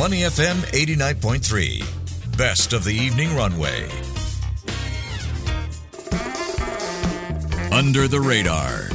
Money 0.00 0.20
FM 0.22 0.56
89.3. 0.72 2.38
Best 2.38 2.72
of 2.72 2.84
the 2.84 2.94
evening 2.94 3.36
runway. 3.36 3.86
Under 7.70 8.08
the 8.08 8.18
radar. 8.18 8.88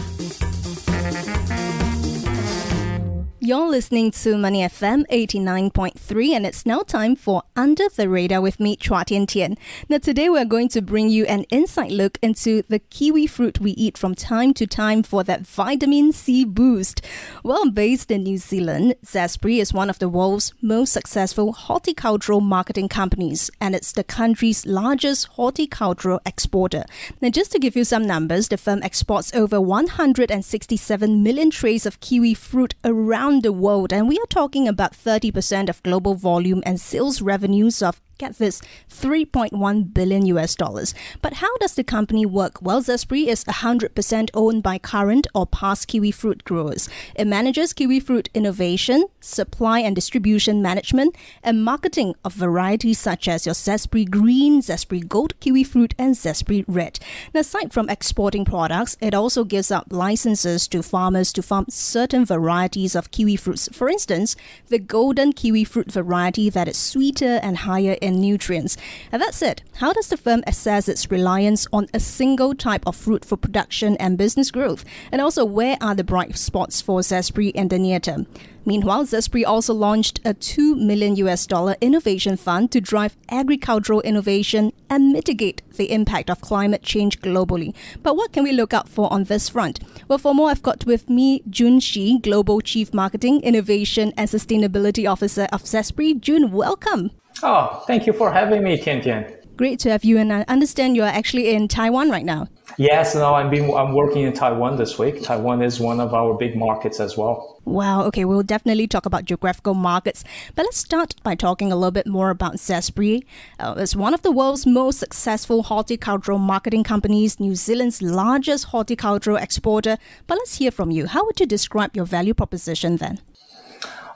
You're 3.46 3.70
listening 3.70 4.10
to 4.10 4.40
Money 4.40 4.62
FM 4.62 5.06
89.3 5.06 6.30
and 6.32 6.48
it's 6.48 6.66
now 6.66 6.82
time 6.82 7.16
for 7.16 7.44
Under 7.56 7.88
the 7.96 8.10
Radar 8.10 8.42
with 8.42 8.60
me, 8.60 8.76
Chua 8.76 9.06
Tian 9.06 9.28
Tian. 9.28 9.56
Now 9.88 10.00
today 10.00 10.30
we're 10.30 10.46
going 10.46 10.68
to 10.70 10.82
bring 10.82 11.10
you 11.10 11.26
an 11.26 11.44
inside 11.52 11.92
look 11.92 12.18
into 12.24 12.64
the 12.70 12.80
kiwi 12.80 13.28
fruit 13.28 13.60
we 13.60 13.74
eat 13.74 14.00
from 14.00 14.16
time 14.16 14.56
to 14.56 14.66
time 14.66 15.04
for 15.04 15.24
that 15.26 15.46
vitamin 15.46 16.12
C 16.12 16.44
boost. 16.44 17.04
Well, 17.44 17.70
based 17.70 18.10
in 18.10 18.24
New 18.24 18.40
Zealand, 18.40 18.96
Zespri 19.06 19.60
is 19.60 19.72
one 19.72 19.92
of 19.92 20.00
the 20.00 20.10
world's 20.10 20.52
most 20.64 20.92
successful 20.92 21.54
horticultural 21.54 22.42
marketing 22.42 22.90
companies 22.90 23.52
and 23.62 23.76
it's 23.76 23.92
the 23.92 24.04
country's 24.04 24.66
largest 24.66 25.28
horticultural 25.28 26.20
exporter. 26.26 26.84
Now 27.22 27.30
just 27.30 27.52
to 27.52 27.60
give 27.60 27.76
you 27.76 27.84
some 27.84 28.08
numbers, 28.08 28.48
the 28.48 28.58
firm 28.58 28.82
exports 28.82 29.32
over 29.36 29.62
167 29.62 31.22
million 31.22 31.52
trays 31.52 31.86
of 31.86 32.00
kiwi 32.00 32.34
fruit 32.34 32.74
around 32.84 33.35
around 33.35 33.35
the 33.42 33.52
world, 33.52 33.92
and 33.92 34.08
we 34.08 34.18
are 34.18 34.28
talking 34.30 34.68
about 34.68 34.94
30% 34.94 35.70
of 35.70 35.84
global 35.84 36.16
volume 36.16 36.62
and 36.66 36.80
sales 36.80 37.22
revenues 37.22 37.82
of 37.82 38.02
get 38.18 38.38
this 38.38 38.62
3.1 38.90 39.94
billion 39.94 40.26
US 40.28 40.56
dollars. 40.56 40.94
But 41.22 41.34
how 41.34 41.56
does 41.58 41.76
the 41.76 41.84
company 41.84 42.26
work? 42.26 42.62
Well, 42.62 42.82
Zespri 42.82 43.28
is 43.28 43.44
100% 43.44 44.30
owned 44.34 44.64
by 44.64 44.78
current 44.78 45.28
or 45.34 45.46
past 45.46 45.88
kiwi 45.88 46.12
fruit 46.12 46.44
growers. 46.44 46.90
It 47.16 47.28
manages 47.28 47.74
kiwi 47.74 48.00
fruit 48.00 48.30
innovation, 48.34 49.06
supply 49.20 49.80
and 49.80 49.96
distribution 49.96 50.62
management, 50.62 51.16
and 51.44 51.64
marketing 51.64 52.16
of 52.24 52.34
varieties 52.34 53.00
such 53.00 53.28
as 53.28 53.46
your 53.46 53.56
Zespri 53.56 54.10
Green, 54.10 54.62
Zespri 54.62 55.08
Gold 55.08 55.40
kiwi 55.40 55.64
fruit, 55.64 55.94
and 55.98 56.16
Zespri 56.16 56.64
Red. 56.68 57.00
Now, 57.34 57.42
aside 57.42 57.74
from 57.74 57.90
exporting 57.90 58.46
products, 58.46 58.98
it 59.02 59.14
also 59.14 59.44
gives 59.44 59.72
out 59.72 59.92
licenses 59.92 60.68
to 60.70 60.82
farmers 60.82 61.34
to 61.34 61.42
farm 61.42 61.66
certain 61.70 62.26
varieties 62.26 62.96
of 62.96 63.12
kiwi 63.12 63.36
fruits. 63.36 63.70
For 63.72 63.90
instance, 63.90 64.36
the 64.68 64.80
golden 64.80 65.34
kiwi 65.34 65.64
fruit 65.64 65.92
variety 65.92 66.50
that 66.50 66.68
is 66.68 66.78
sweeter 66.78 67.40
and 67.42 67.58
higher 67.58 67.98
in 68.06 68.22
nutrients. 68.22 68.78
And 69.12 69.22
that's 69.22 69.42
it. 69.42 69.64
How 69.78 69.92
does 69.92 70.08
the 70.08 70.16
firm 70.16 70.44
assess 70.48 70.88
its 70.88 71.12
reliance 71.12 71.68
on 71.74 71.88
a 71.94 72.00
single 72.00 72.54
type 72.54 72.86
of 72.88 72.96
fruit 72.96 73.26
for 73.26 73.36
production 73.36 73.98
and 73.98 74.18
business 74.18 74.52
growth? 74.52 74.86
And 75.12 75.20
also, 75.20 75.44
where 75.44 75.78
are 75.82 75.96
the 75.96 76.04
bright 76.04 76.38
spots 76.38 76.82
for 76.82 77.00
Zespri 77.02 77.52
in 77.52 77.68
the 77.68 77.80
near 77.80 78.00
term? 78.00 78.28
Meanwhile, 78.68 79.06
Zespri 79.06 79.46
also 79.46 79.76
launched 79.76 80.20
a 80.26 80.34
2 80.34 80.76
million 80.76 81.16
US 81.18 81.46
dollar 81.46 81.76
innovation 81.82 82.36
fund 82.36 82.72
to 82.72 82.82
drive 82.82 83.16
agricultural 83.30 84.02
innovation 84.02 84.74
and 84.90 85.14
mitigate 85.14 85.62
the 85.78 85.92
impact 85.92 86.32
of 86.32 86.42
climate 86.42 86.82
change 86.82 87.22
globally. 87.22 87.76
But 88.02 88.16
what 88.18 88.34
can 88.34 88.44
we 88.44 88.54
look 88.54 88.74
out 88.74 88.90
for 88.90 89.12
on 89.14 89.26
this 89.26 89.50
front? 89.50 89.80
Well, 90.08 90.18
for 90.18 90.34
more, 90.34 90.50
I've 90.50 90.64
got 90.64 90.86
with 90.86 91.10
me 91.10 91.42
Jiunn 91.48 91.82
Shih, 91.82 92.20
Global 92.20 92.60
Chief 92.62 92.92
Marketing, 92.92 93.40
Innovation 93.42 94.14
and 94.18 94.28
Sustainability 94.28 95.10
Officer 95.10 95.48
of 95.52 95.64
Zespri. 95.64 96.20
Jiunn, 96.20 96.50
welcome. 96.50 97.12
Oh, 97.44 97.84
thank 97.88 98.06
you 98.06 98.14
for 98.14 98.32
having 98.32 98.64
me, 98.64 98.78
Tian 98.78 99.02
Tian. 99.02 99.26
Great 99.58 99.80
to 99.80 99.90
have 99.90 100.04
you, 100.04 100.18
and 100.18 100.34
I 100.34 100.44
understand 100.50 100.98
you 100.98 101.04
are 101.04 101.16
actually 101.20 101.54
in 101.54 101.70
Taiwan 101.70 102.10
right 102.10 102.26
now. 102.26 102.48
Yes, 102.78 103.16
no, 103.16 103.36
I'm 103.36 103.50
being, 103.50 103.74
I'm 103.74 103.94
working 103.94 104.24
in 104.24 104.34
Taiwan 104.34 104.76
this 104.76 105.00
week. 105.00 105.24
Taiwan 105.24 105.62
is 105.62 105.80
one 105.80 106.02
of 106.02 106.14
our 106.14 106.34
big 106.38 106.58
markets 106.58 107.00
as 107.00 107.16
well. 107.16 107.62
Wow. 107.64 108.04
Okay, 108.04 108.26
we'll 108.26 108.44
definitely 108.44 108.86
talk 108.86 109.06
about 109.06 109.24
geographical 109.24 109.74
markets, 109.74 110.26
but 110.56 110.64
let's 110.64 110.78
start 110.78 111.16
by 111.24 111.36
talking 111.36 111.72
a 111.72 111.76
little 111.76 111.92
bit 111.92 112.06
more 112.06 112.32
about 112.32 112.56
Zespri. 112.56 113.24
Uh, 113.58 113.76
it's 113.78 113.96
one 113.96 114.14
of 114.14 114.24
the 114.24 114.32
world's 114.32 114.66
most 114.66 115.00
successful 115.00 115.64
horticultural 115.64 116.38
marketing 116.38 116.84
companies, 116.84 117.40
New 117.40 117.56
Zealand's 117.56 118.02
largest 118.02 118.66
horticultural 118.66 119.38
exporter. 119.38 119.98
But 120.28 120.38
let's 120.40 120.58
hear 120.58 120.72
from 120.72 120.92
you. 120.92 121.08
How 121.08 121.26
would 121.26 121.40
you 121.40 121.46
describe 121.46 121.96
your 121.96 122.06
value 122.06 122.34
proposition 122.34 122.98
then? 122.98 123.20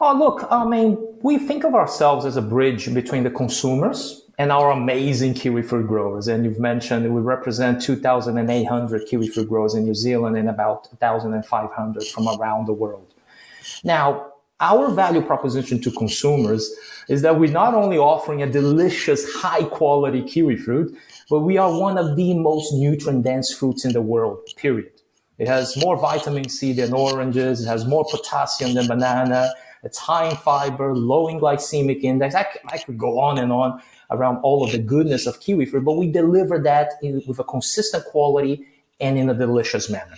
Oh, 0.01 0.17
look, 0.17 0.47
I 0.49 0.65
mean, 0.65 0.97
we 1.21 1.37
think 1.37 1.65
of 1.65 1.75
ourselves 1.75 2.25
as 2.25 2.37
a 2.37 2.41
bridge 2.41 2.93
between 2.93 3.23
the 3.23 3.29
consumers 3.29 4.25
and 4.37 4.49
our 4.49 4.71
amazing 4.71 5.33
kiwi 5.33 5.61
fruit 5.61 5.87
growers. 5.87 6.29
And 6.29 6.45
you've 6.45 6.59
mentioned 6.59 7.13
we 7.13 7.21
represent 7.21 7.81
2,800 7.81 9.05
kiwi 9.07 9.27
fruit 9.27 9.49
growers 9.49 9.75
in 9.75 9.83
New 9.83 9.93
Zealand 9.93 10.37
and 10.37 10.49
about 10.49 10.87
1,500 10.99 12.03
from 12.07 12.27
around 12.29 12.67
the 12.67 12.73
world. 12.73 13.13
Now, 13.83 14.31
our 14.61 14.89
value 14.89 15.21
proposition 15.21 15.81
to 15.81 15.91
consumers 15.91 16.73
is 17.09 17.21
that 17.23 17.37
we're 17.37 17.51
not 17.51 17.73
only 17.73 17.97
offering 17.97 18.41
a 18.41 18.47
delicious, 18.49 19.33
high 19.33 19.63
quality 19.63 20.21
kiwi 20.21 20.55
fruit, 20.55 20.97
but 21.29 21.41
we 21.41 21.57
are 21.57 21.77
one 21.77 21.97
of 21.97 22.15
the 22.15 22.33
most 22.33 22.73
nutrient 22.73 23.23
dense 23.23 23.53
fruits 23.53 23.83
in 23.83 23.91
the 23.91 24.01
world, 24.01 24.39
period. 24.55 24.91
It 25.37 25.47
has 25.47 25.75
more 25.77 25.97
vitamin 25.97 26.47
C 26.49 26.73
than 26.73 26.93
oranges. 26.93 27.61
It 27.61 27.67
has 27.67 27.85
more 27.85 28.05
potassium 28.09 28.73
than 28.73 28.87
banana. 28.87 29.49
It's 29.83 29.97
high 29.97 30.29
in 30.29 30.35
fiber, 30.35 30.95
low 30.95 31.27
in 31.27 31.39
glycemic 31.39 32.01
index. 32.01 32.35
I, 32.35 32.45
I 32.67 32.77
could 32.79 32.97
go 32.97 33.19
on 33.19 33.37
and 33.37 33.51
on 33.51 33.81
around 34.11 34.37
all 34.37 34.63
of 34.63 34.71
the 34.71 34.79
goodness 34.79 35.25
of 35.25 35.39
kiwi 35.39 35.65
fruit, 35.65 35.85
but 35.85 35.97
we 35.97 36.11
deliver 36.11 36.59
that 36.59 36.93
in, 37.01 37.21
with 37.27 37.39
a 37.39 37.43
consistent 37.43 38.05
quality 38.05 38.65
and 38.99 39.17
in 39.17 39.29
a 39.29 39.33
delicious 39.33 39.89
manner. 39.89 40.15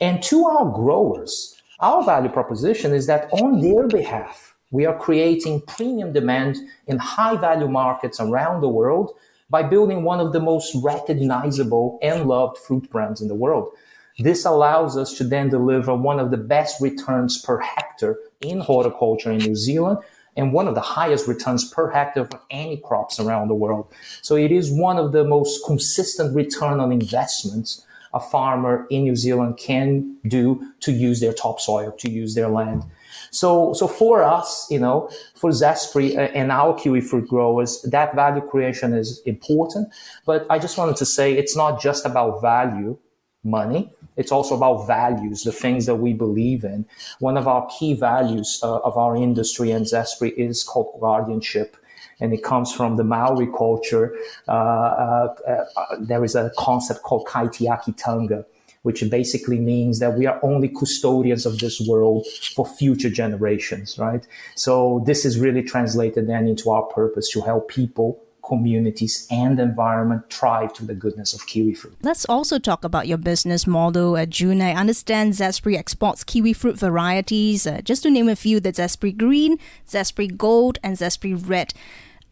And 0.00 0.22
to 0.24 0.46
our 0.46 0.70
growers, 0.70 1.60
our 1.80 2.02
value 2.02 2.30
proposition 2.30 2.92
is 2.92 3.06
that 3.06 3.32
on 3.32 3.60
their 3.60 3.86
behalf, 3.86 4.56
we 4.70 4.86
are 4.86 4.96
creating 4.96 5.62
premium 5.62 6.12
demand 6.12 6.56
in 6.86 6.98
high 6.98 7.36
value 7.36 7.68
markets 7.68 8.20
around 8.20 8.60
the 8.60 8.68
world 8.68 9.12
by 9.50 9.62
building 9.62 10.04
one 10.04 10.20
of 10.20 10.32
the 10.32 10.40
most 10.40 10.74
recognizable 10.82 11.98
and 12.02 12.28
loved 12.28 12.56
fruit 12.58 12.88
brands 12.90 13.20
in 13.20 13.28
the 13.28 13.34
world. 13.34 13.72
This 14.18 14.44
allows 14.44 14.96
us 14.96 15.14
to 15.14 15.24
then 15.24 15.48
deliver 15.48 15.94
one 15.94 16.20
of 16.20 16.30
the 16.30 16.36
best 16.36 16.80
returns 16.80 17.40
per 17.40 17.58
hectare 17.58 18.16
in 18.40 18.60
horticulture 18.60 19.30
in 19.30 19.38
New 19.38 19.56
Zealand 19.56 19.98
and 20.36 20.52
one 20.52 20.68
of 20.68 20.74
the 20.74 20.80
highest 20.80 21.26
returns 21.26 21.68
per 21.70 21.90
hectare 21.90 22.24
for 22.24 22.40
any 22.50 22.78
crops 22.78 23.20
around 23.20 23.48
the 23.48 23.54
world. 23.54 23.92
So 24.22 24.36
it 24.36 24.52
is 24.52 24.70
one 24.70 24.96
of 24.98 25.12
the 25.12 25.24
most 25.24 25.64
consistent 25.66 26.34
return 26.34 26.80
on 26.80 26.92
investments 26.92 27.84
a 28.12 28.20
farmer 28.20 28.86
in 28.90 29.04
New 29.04 29.14
Zealand 29.14 29.56
can 29.56 30.16
do 30.26 30.60
to 30.80 30.92
use 30.92 31.20
their 31.20 31.32
topsoil, 31.32 31.92
to 31.92 32.10
use 32.10 32.34
their 32.34 32.48
land. 32.48 32.82
So, 33.30 33.72
so 33.74 33.86
for 33.86 34.24
us, 34.24 34.66
you 34.70 34.80
know, 34.80 35.08
for 35.34 35.50
Zespri 35.50 36.16
and 36.34 36.50
our 36.50 36.74
kiwi 36.76 37.02
fruit 37.02 37.28
growers, 37.28 37.82
that 37.82 38.14
value 38.14 38.40
creation 38.40 38.94
is 38.94 39.20
important. 39.26 39.92
But 40.26 40.44
I 40.50 40.58
just 40.58 40.76
wanted 40.76 40.96
to 40.96 41.06
say 41.06 41.34
it's 41.34 41.56
not 41.56 41.80
just 41.80 42.04
about 42.04 42.42
value, 42.42 42.98
money. 43.44 43.90
It's 44.16 44.32
also 44.32 44.56
about 44.56 44.86
values, 44.86 45.42
the 45.42 45.52
things 45.52 45.86
that 45.86 45.96
we 45.96 46.12
believe 46.12 46.64
in. 46.64 46.84
One 47.20 47.36
of 47.36 47.48
our 47.48 47.66
key 47.78 47.94
values 47.94 48.60
uh, 48.62 48.78
of 48.78 48.96
our 48.96 49.16
industry 49.16 49.70
and 49.70 49.86
Zespri 49.86 50.32
is 50.36 50.62
called 50.62 50.98
guardianship. 51.00 51.76
And 52.20 52.34
it 52.34 52.44
comes 52.44 52.70
from 52.70 52.96
the 52.96 53.04
Maori 53.04 53.46
culture. 53.46 54.14
Uh, 54.46 54.52
uh, 54.52 55.34
uh 55.48 55.96
there 55.98 56.22
is 56.22 56.34
a 56.34 56.50
concept 56.58 57.02
called 57.02 57.26
kaitiakitanga, 57.26 58.44
which 58.82 59.02
basically 59.10 59.58
means 59.58 60.00
that 60.00 60.18
we 60.18 60.26
are 60.26 60.38
only 60.42 60.68
custodians 60.68 61.46
of 61.46 61.58
this 61.60 61.80
world 61.88 62.26
for 62.54 62.66
future 62.66 63.08
generations, 63.08 63.98
right? 63.98 64.26
So 64.54 65.02
this 65.06 65.24
is 65.24 65.38
really 65.38 65.62
translated 65.62 66.28
then 66.28 66.46
into 66.46 66.70
our 66.70 66.82
purpose 66.82 67.30
to 67.30 67.40
help 67.40 67.68
people 67.68 68.22
communities 68.42 69.26
and 69.30 69.58
environment 69.58 70.30
thrive 70.32 70.72
to 70.74 70.84
the 70.84 70.94
goodness 70.94 71.34
of 71.34 71.46
kiwi 71.46 71.74
fruit. 71.74 71.96
Let's 72.02 72.24
also 72.26 72.58
talk 72.58 72.84
about 72.84 73.06
your 73.06 73.18
business 73.18 73.66
model 73.66 74.16
at 74.16 74.30
Jiunn. 74.30 74.62
I 74.62 74.72
understand 74.72 75.34
Zespri 75.34 75.76
exports 75.76 76.24
kiwi 76.24 76.52
fruit 76.52 76.78
varieties, 76.78 77.66
uh, 77.66 77.80
just 77.82 78.02
to 78.04 78.10
name 78.10 78.28
a 78.28 78.36
few, 78.36 78.60
the 78.60 78.72
Zespri 78.72 79.16
Green, 79.16 79.58
Zespri 79.88 80.36
Gold, 80.36 80.78
and 80.82 80.96
Zespri 80.96 81.34
Red. 81.48 81.74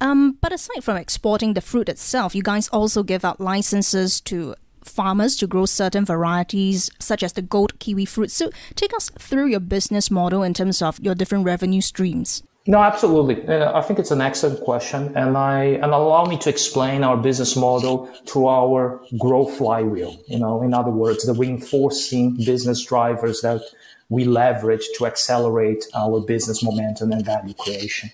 Um, 0.00 0.38
but 0.40 0.52
aside 0.52 0.84
from 0.84 0.96
exporting 0.96 1.54
the 1.54 1.60
fruit 1.60 1.88
itself, 1.88 2.34
you 2.34 2.42
guys 2.42 2.68
also 2.68 3.02
give 3.02 3.24
out 3.24 3.40
licenses 3.40 4.20
to 4.22 4.54
farmers 4.84 5.36
to 5.36 5.46
grow 5.46 5.66
certain 5.66 6.04
varieties, 6.04 6.90
such 6.98 7.22
as 7.22 7.32
the 7.32 7.42
gold 7.42 7.78
kiwi 7.78 8.04
fruit. 8.04 8.30
So, 8.30 8.50
take 8.74 8.94
us 8.94 9.10
through 9.18 9.46
your 9.46 9.60
business 9.60 10.10
model 10.10 10.42
in 10.42 10.54
terms 10.54 10.82
of 10.82 10.98
your 11.00 11.14
different 11.14 11.44
revenue 11.44 11.80
streams. 11.80 12.42
No, 12.68 12.82
absolutely. 12.82 13.48
Uh, 13.48 13.72
I 13.72 13.80
think 13.80 13.98
it's 13.98 14.10
an 14.10 14.20
excellent 14.20 14.60
question, 14.60 15.16
and 15.16 15.38
I 15.38 15.78
and 15.82 15.86
allow 15.86 16.26
me 16.26 16.36
to 16.36 16.50
explain 16.50 17.02
our 17.02 17.16
business 17.16 17.56
model 17.56 18.10
through 18.26 18.46
our 18.46 19.00
growth 19.16 19.56
flywheel. 19.56 20.20
You 20.26 20.38
know, 20.38 20.60
in 20.62 20.74
other 20.74 20.90
words, 20.90 21.24
the 21.24 21.32
reinforcing 21.32 22.36
business 22.36 22.84
drivers 22.84 23.40
that 23.40 23.62
we 24.10 24.26
leverage 24.26 24.86
to 24.98 25.06
accelerate 25.06 25.86
our 25.94 26.20
business 26.20 26.62
momentum 26.62 27.10
and 27.10 27.24
value 27.24 27.54
creation. 27.54 28.10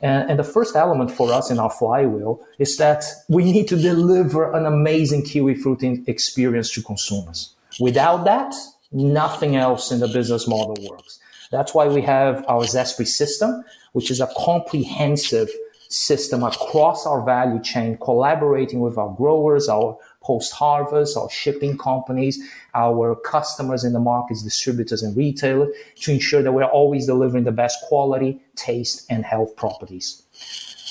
And, 0.00 0.30
and, 0.30 0.38
the 0.38 0.44
first 0.44 0.74
element 0.74 1.12
for 1.12 1.32
us 1.32 1.48
in 1.52 1.60
our 1.60 1.70
flywheel 1.70 2.44
is 2.58 2.76
that 2.78 3.04
we 3.28 3.52
need 3.52 3.68
to 3.68 3.76
deliver 3.76 4.52
an 4.52 4.66
amazing 4.66 5.22
kiwi 5.22 5.54
fruit 5.54 5.82
experience 6.08 6.72
to 6.72 6.82
consumers. 6.82 7.54
Without 7.78 8.24
that, 8.24 8.52
nothing 8.90 9.54
else 9.54 9.92
in 9.92 10.00
the 10.00 10.08
business 10.08 10.48
model 10.48 10.76
works. 10.90 11.20
That's 11.50 11.74
why 11.74 11.86
we 11.86 12.02
have 12.02 12.44
our 12.48 12.64
Zespri 12.64 13.06
system, 13.06 13.64
which 13.92 14.10
is 14.10 14.20
a 14.20 14.28
comprehensive 14.36 15.48
system 15.88 16.42
across 16.42 17.06
our 17.06 17.24
value 17.24 17.62
chain, 17.62 17.96
collaborating 17.98 18.80
with 18.80 18.98
our 18.98 19.14
growers, 19.14 19.68
our 19.68 19.96
post 20.20 20.52
harvest, 20.52 21.16
our 21.16 21.30
shipping 21.30 21.78
companies, 21.78 22.42
our 22.74 23.14
customers 23.14 23.84
in 23.84 23.92
the 23.92 24.00
markets, 24.00 24.42
distributors 24.42 25.02
and 25.02 25.16
retailers 25.16 25.74
to 26.00 26.12
ensure 26.12 26.42
that 26.42 26.52
we're 26.52 26.64
always 26.64 27.06
delivering 27.06 27.44
the 27.44 27.52
best 27.52 27.78
quality, 27.82 28.40
taste, 28.56 29.06
and 29.08 29.24
health 29.24 29.54
properties. 29.56 30.22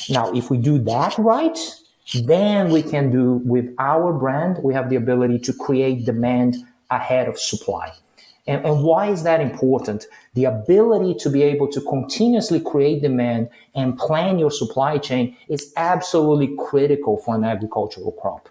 Now, 0.10 0.32
if 0.34 0.50
we 0.50 0.58
do 0.58 0.78
that 0.80 1.18
right, 1.18 1.58
then 2.14 2.70
we 2.70 2.82
can 2.82 3.12
do 3.12 3.42
with 3.44 3.74
our 3.80 4.14
brand, 4.14 4.60
we 4.64 4.74
have 4.74 4.90
the 4.90 4.96
ability 4.96 5.40
to 5.40 5.54
create 5.54 6.06
demand 6.06 6.56
ahead 6.90 7.28
of 7.28 7.38
supply. 7.38 7.92
And, 8.48 8.64
and, 8.64 8.84
why 8.84 9.08
is 9.08 9.24
that 9.24 9.42
important? 9.42 10.06
The 10.36 10.46
ability 10.46 11.16
to 11.22 11.30
be 11.32 11.42
able 11.42 11.68
to 11.72 11.82
continuously 11.82 12.60
create 12.60 13.02
demand 13.02 13.50
and 13.74 13.98
plan 13.98 14.38
your 14.38 14.52
supply 14.52 15.00
chain 15.00 15.36
is 15.48 15.74
absolutely 15.76 16.56
critical 16.56 17.18
for 17.18 17.34
an 17.36 17.44
agricultural 17.44 18.12
crop. 18.12 18.50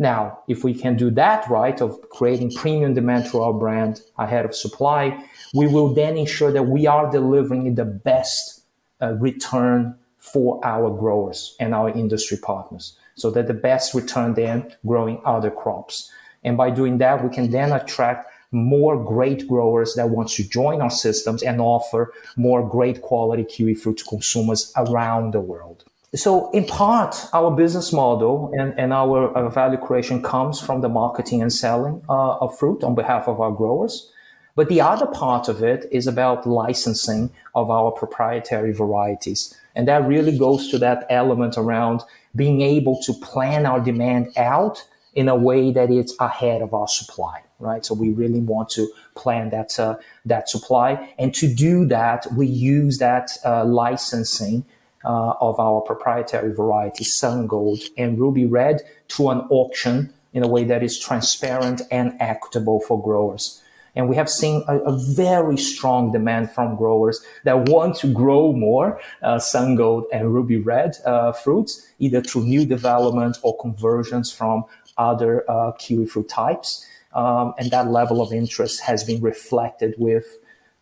Now, 0.00 0.40
if 0.46 0.62
we 0.62 0.74
can 0.74 0.96
do 0.96 1.10
that 1.12 1.48
right 1.48 1.80
of 1.80 2.08
creating 2.10 2.52
premium 2.52 2.94
demand 2.94 3.28
through 3.28 3.42
our 3.42 3.52
brand 3.52 4.00
ahead 4.16 4.44
of 4.44 4.54
supply, 4.54 5.24
we 5.54 5.66
will 5.66 5.92
then 5.92 6.16
ensure 6.16 6.52
that 6.52 6.64
we 6.64 6.86
are 6.86 7.10
delivering 7.10 7.74
the 7.74 7.84
best 7.84 8.62
uh, 9.02 9.14
return 9.14 9.96
for 10.18 10.64
our 10.64 10.90
growers 10.90 11.56
and 11.58 11.74
our 11.74 11.90
industry 11.90 12.36
partners. 12.36 12.96
So 13.16 13.30
that 13.32 13.48
the 13.48 13.54
best 13.54 13.94
return 13.94 14.34
then 14.34 14.72
growing 14.86 15.20
other 15.24 15.50
crops. 15.50 16.10
And 16.44 16.56
by 16.56 16.70
doing 16.70 16.98
that, 16.98 17.24
we 17.24 17.30
can 17.34 17.50
then 17.50 17.72
attract 17.72 18.30
more 18.50 19.02
great 19.02 19.46
growers 19.46 19.94
that 19.94 20.08
want 20.08 20.28
to 20.30 20.42
join 20.42 20.80
our 20.80 20.90
systems 20.90 21.42
and 21.42 21.60
offer 21.60 22.12
more 22.36 22.66
great 22.66 23.02
quality 23.02 23.44
kiwi 23.44 23.74
fruit 23.74 23.98
to 23.98 24.04
consumers 24.04 24.72
around 24.76 25.32
the 25.32 25.40
world. 25.40 25.84
So 26.14 26.50
in 26.52 26.64
part, 26.64 27.26
our 27.34 27.50
business 27.50 27.92
model 27.92 28.50
and, 28.58 28.78
and 28.78 28.94
our, 28.94 29.36
our 29.36 29.50
value 29.50 29.76
creation 29.76 30.22
comes 30.22 30.58
from 30.58 30.80
the 30.80 30.88
marketing 30.88 31.42
and 31.42 31.52
selling 31.52 32.02
uh, 32.08 32.38
of 32.38 32.58
fruit 32.58 32.82
on 32.82 32.94
behalf 32.94 33.28
of 33.28 33.40
our 33.40 33.52
growers. 33.52 34.10
But 34.56 34.68
the 34.68 34.80
other 34.80 35.06
part 35.06 35.48
of 35.48 35.62
it 35.62 35.86
is 35.92 36.06
about 36.06 36.46
licensing 36.46 37.30
of 37.54 37.70
our 37.70 37.92
proprietary 37.92 38.72
varieties. 38.72 39.54
And 39.76 39.86
that 39.86 40.08
really 40.08 40.36
goes 40.36 40.68
to 40.70 40.78
that 40.78 41.06
element 41.10 41.56
around 41.56 42.02
being 42.34 42.62
able 42.62 43.00
to 43.02 43.12
plan 43.12 43.66
our 43.66 43.78
demand 43.78 44.36
out 44.36 44.84
in 45.14 45.28
a 45.28 45.36
way 45.36 45.70
that 45.72 45.90
it's 45.90 46.14
ahead 46.18 46.62
of 46.62 46.74
our 46.74 46.88
supply, 46.88 47.42
right? 47.58 47.84
So 47.84 47.94
we 47.94 48.10
really 48.10 48.40
want 48.40 48.68
to 48.70 48.88
plan 49.14 49.50
that, 49.50 49.78
uh, 49.78 49.96
that 50.24 50.48
supply. 50.48 51.12
And 51.18 51.34
to 51.34 51.52
do 51.52 51.86
that, 51.86 52.26
we 52.36 52.46
use 52.46 52.98
that 52.98 53.30
uh, 53.44 53.64
licensing 53.64 54.64
uh, 55.04 55.34
of 55.40 55.58
our 55.58 55.80
proprietary 55.80 56.54
varieties, 56.54 57.14
SunGold 57.14 57.82
and 57.96 58.18
Ruby 58.18 58.46
Red, 58.46 58.82
to 59.08 59.30
an 59.30 59.40
auction 59.50 60.12
in 60.32 60.42
a 60.42 60.48
way 60.48 60.64
that 60.64 60.82
is 60.82 60.98
transparent 60.98 61.82
and 61.90 62.14
equitable 62.20 62.80
for 62.80 63.02
growers. 63.02 63.62
And 63.96 64.08
we 64.08 64.16
have 64.16 64.30
seen 64.30 64.64
a, 64.68 64.78
a 64.78 64.96
very 65.14 65.56
strong 65.56 66.12
demand 66.12 66.52
from 66.52 66.76
growers 66.76 67.24
that 67.44 67.68
want 67.68 67.96
to 67.96 68.12
grow 68.12 68.52
more 68.52 69.00
uh, 69.22 69.36
SunGold 69.36 70.04
and 70.12 70.32
Ruby 70.32 70.58
Red 70.58 70.96
uh, 71.04 71.32
fruits, 71.32 71.84
either 71.98 72.20
through 72.20 72.44
new 72.44 72.64
development 72.64 73.38
or 73.42 73.58
conversions 73.58 74.30
from 74.30 74.64
other 74.98 75.48
uh, 75.50 75.72
kiwi 75.72 76.06
fruit 76.06 76.28
types. 76.28 76.86
Um, 77.14 77.54
and 77.58 77.70
that 77.70 77.90
level 77.90 78.20
of 78.20 78.32
interest 78.32 78.82
has 78.82 79.02
been 79.04 79.20
reflected 79.20 79.94
with 79.98 80.26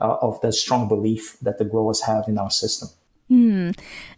uh, 0.01 0.17
of 0.21 0.41
the 0.41 0.53
strong 0.53 0.89
belief 0.89 1.39
that 1.41 1.59
the 1.59 1.65
growers 1.65 2.03
have 2.03 2.29
in 2.29 2.39
our 2.39 2.51
system. 2.51 2.89
Hmm. 3.29 3.73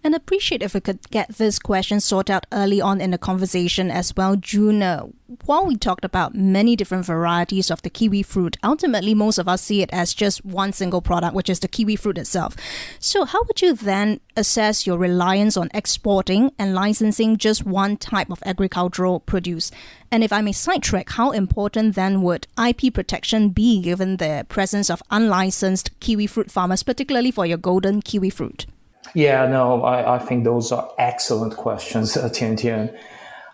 And 0.04 0.14
appreciate 0.14 0.62
if 0.62 0.74
we 0.74 0.80
could 0.80 1.10
get 1.10 1.36
this 1.36 1.58
question 1.58 1.98
sorted 1.98 2.30
out 2.30 2.46
early 2.52 2.78
on 2.78 3.00
in 3.00 3.10
the 3.10 3.16
conversation 3.16 3.90
as 3.90 4.14
well, 4.14 4.36
Jiunn. 4.36 4.82
Uh, 4.82 5.06
while 5.46 5.64
we 5.64 5.76
talked 5.76 6.04
about 6.04 6.34
many 6.34 6.76
different 6.76 7.06
varieties 7.06 7.70
of 7.70 7.80
the 7.80 7.88
kiwi 7.88 8.22
fruit, 8.22 8.58
ultimately 8.62 9.14
most 9.14 9.38
of 9.38 9.48
us 9.48 9.62
see 9.62 9.80
it 9.80 9.88
as 9.94 10.12
just 10.12 10.44
one 10.44 10.74
single 10.74 11.00
product, 11.00 11.34
which 11.34 11.48
is 11.48 11.60
the 11.60 11.68
kiwi 11.68 11.96
fruit 11.96 12.18
itself. 12.18 12.54
So, 12.98 13.24
how 13.24 13.42
would 13.44 13.62
you 13.62 13.72
then 13.72 14.20
assess 14.36 14.86
your 14.86 14.98
reliance 14.98 15.56
on 15.56 15.70
exporting 15.72 16.52
and 16.58 16.74
licensing 16.74 17.38
just 17.38 17.64
one 17.64 17.96
type 17.96 18.30
of 18.30 18.42
agricultural 18.44 19.20
produce? 19.20 19.70
And 20.10 20.22
if 20.22 20.34
I 20.34 20.42
may 20.42 20.52
sidetrack, 20.52 21.10
how 21.10 21.30
important 21.30 21.94
then 21.94 22.20
would 22.20 22.46
IP 22.62 22.92
protection 22.92 23.50
be 23.50 23.80
given 23.80 24.18
the 24.18 24.44
presence 24.50 24.90
of 24.90 25.02
unlicensed 25.10 25.98
kiwi 26.00 26.26
fruit 26.26 26.50
farmers, 26.50 26.82
particularly 26.82 27.30
for 27.30 27.46
your 27.46 27.58
golden 27.58 28.02
kiwi 28.02 28.28
fruit? 28.28 28.66
Yeah, 29.14 29.46
no, 29.46 29.82
I, 29.82 30.16
I 30.16 30.18
think 30.18 30.44
those 30.44 30.70
are 30.72 30.88
excellent 30.98 31.56
questions, 31.56 32.16
uh, 32.16 32.28
Tian 32.28 32.56
Tian. 32.56 32.96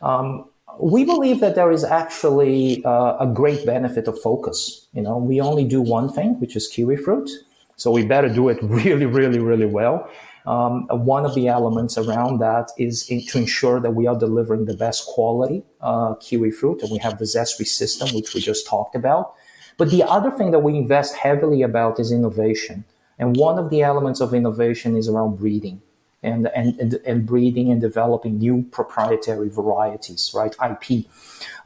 Um, 0.02 0.46
we 0.80 1.04
believe 1.04 1.40
that 1.40 1.54
there 1.54 1.70
is 1.70 1.84
actually 1.84 2.84
uh, 2.84 3.16
a 3.18 3.26
great 3.26 3.64
benefit 3.64 4.08
of 4.08 4.20
focus. 4.20 4.88
You 4.92 5.02
know, 5.02 5.18
we 5.18 5.40
only 5.40 5.64
do 5.64 5.80
one 5.80 6.10
thing, 6.10 6.40
which 6.40 6.56
is 6.56 6.66
kiwi 6.66 6.96
fruit. 6.96 7.30
So 7.76 7.90
we 7.90 8.04
better 8.04 8.28
do 8.28 8.48
it 8.48 8.58
really, 8.62 9.06
really, 9.06 9.38
really 9.38 9.66
well. 9.66 10.08
Um, 10.46 10.86
one 10.90 11.24
of 11.24 11.34
the 11.34 11.48
elements 11.48 11.96
around 11.96 12.38
that 12.38 12.70
is 12.76 13.08
in, 13.08 13.24
to 13.28 13.38
ensure 13.38 13.80
that 13.80 13.92
we 13.92 14.06
are 14.06 14.18
delivering 14.18 14.66
the 14.66 14.76
best 14.76 15.06
quality 15.06 15.62
uh, 15.80 16.14
kiwi 16.16 16.50
fruit, 16.50 16.82
and 16.82 16.90
we 16.90 16.98
have 16.98 17.18
the 17.18 17.24
Zespri 17.24 17.66
system, 17.66 18.14
which 18.14 18.34
we 18.34 18.40
just 18.40 18.66
talked 18.66 18.94
about. 18.94 19.34
But 19.78 19.90
the 19.90 20.02
other 20.02 20.30
thing 20.30 20.50
that 20.50 20.60
we 20.60 20.76
invest 20.76 21.16
heavily 21.16 21.62
about 21.62 21.98
is 21.98 22.12
innovation. 22.12 22.84
And 23.18 23.36
one 23.36 23.58
of 23.58 23.70
the 23.70 23.82
elements 23.82 24.20
of 24.20 24.34
innovation 24.34 24.96
is 24.96 25.08
around 25.08 25.38
breeding 25.38 25.80
and, 26.22 26.48
and, 26.48 26.78
and, 26.80 26.94
and 27.06 27.26
breeding 27.26 27.70
and 27.70 27.80
developing 27.80 28.38
new 28.38 28.64
proprietary 28.70 29.48
varieties, 29.48 30.32
right? 30.34 30.54
IP. 30.64 31.06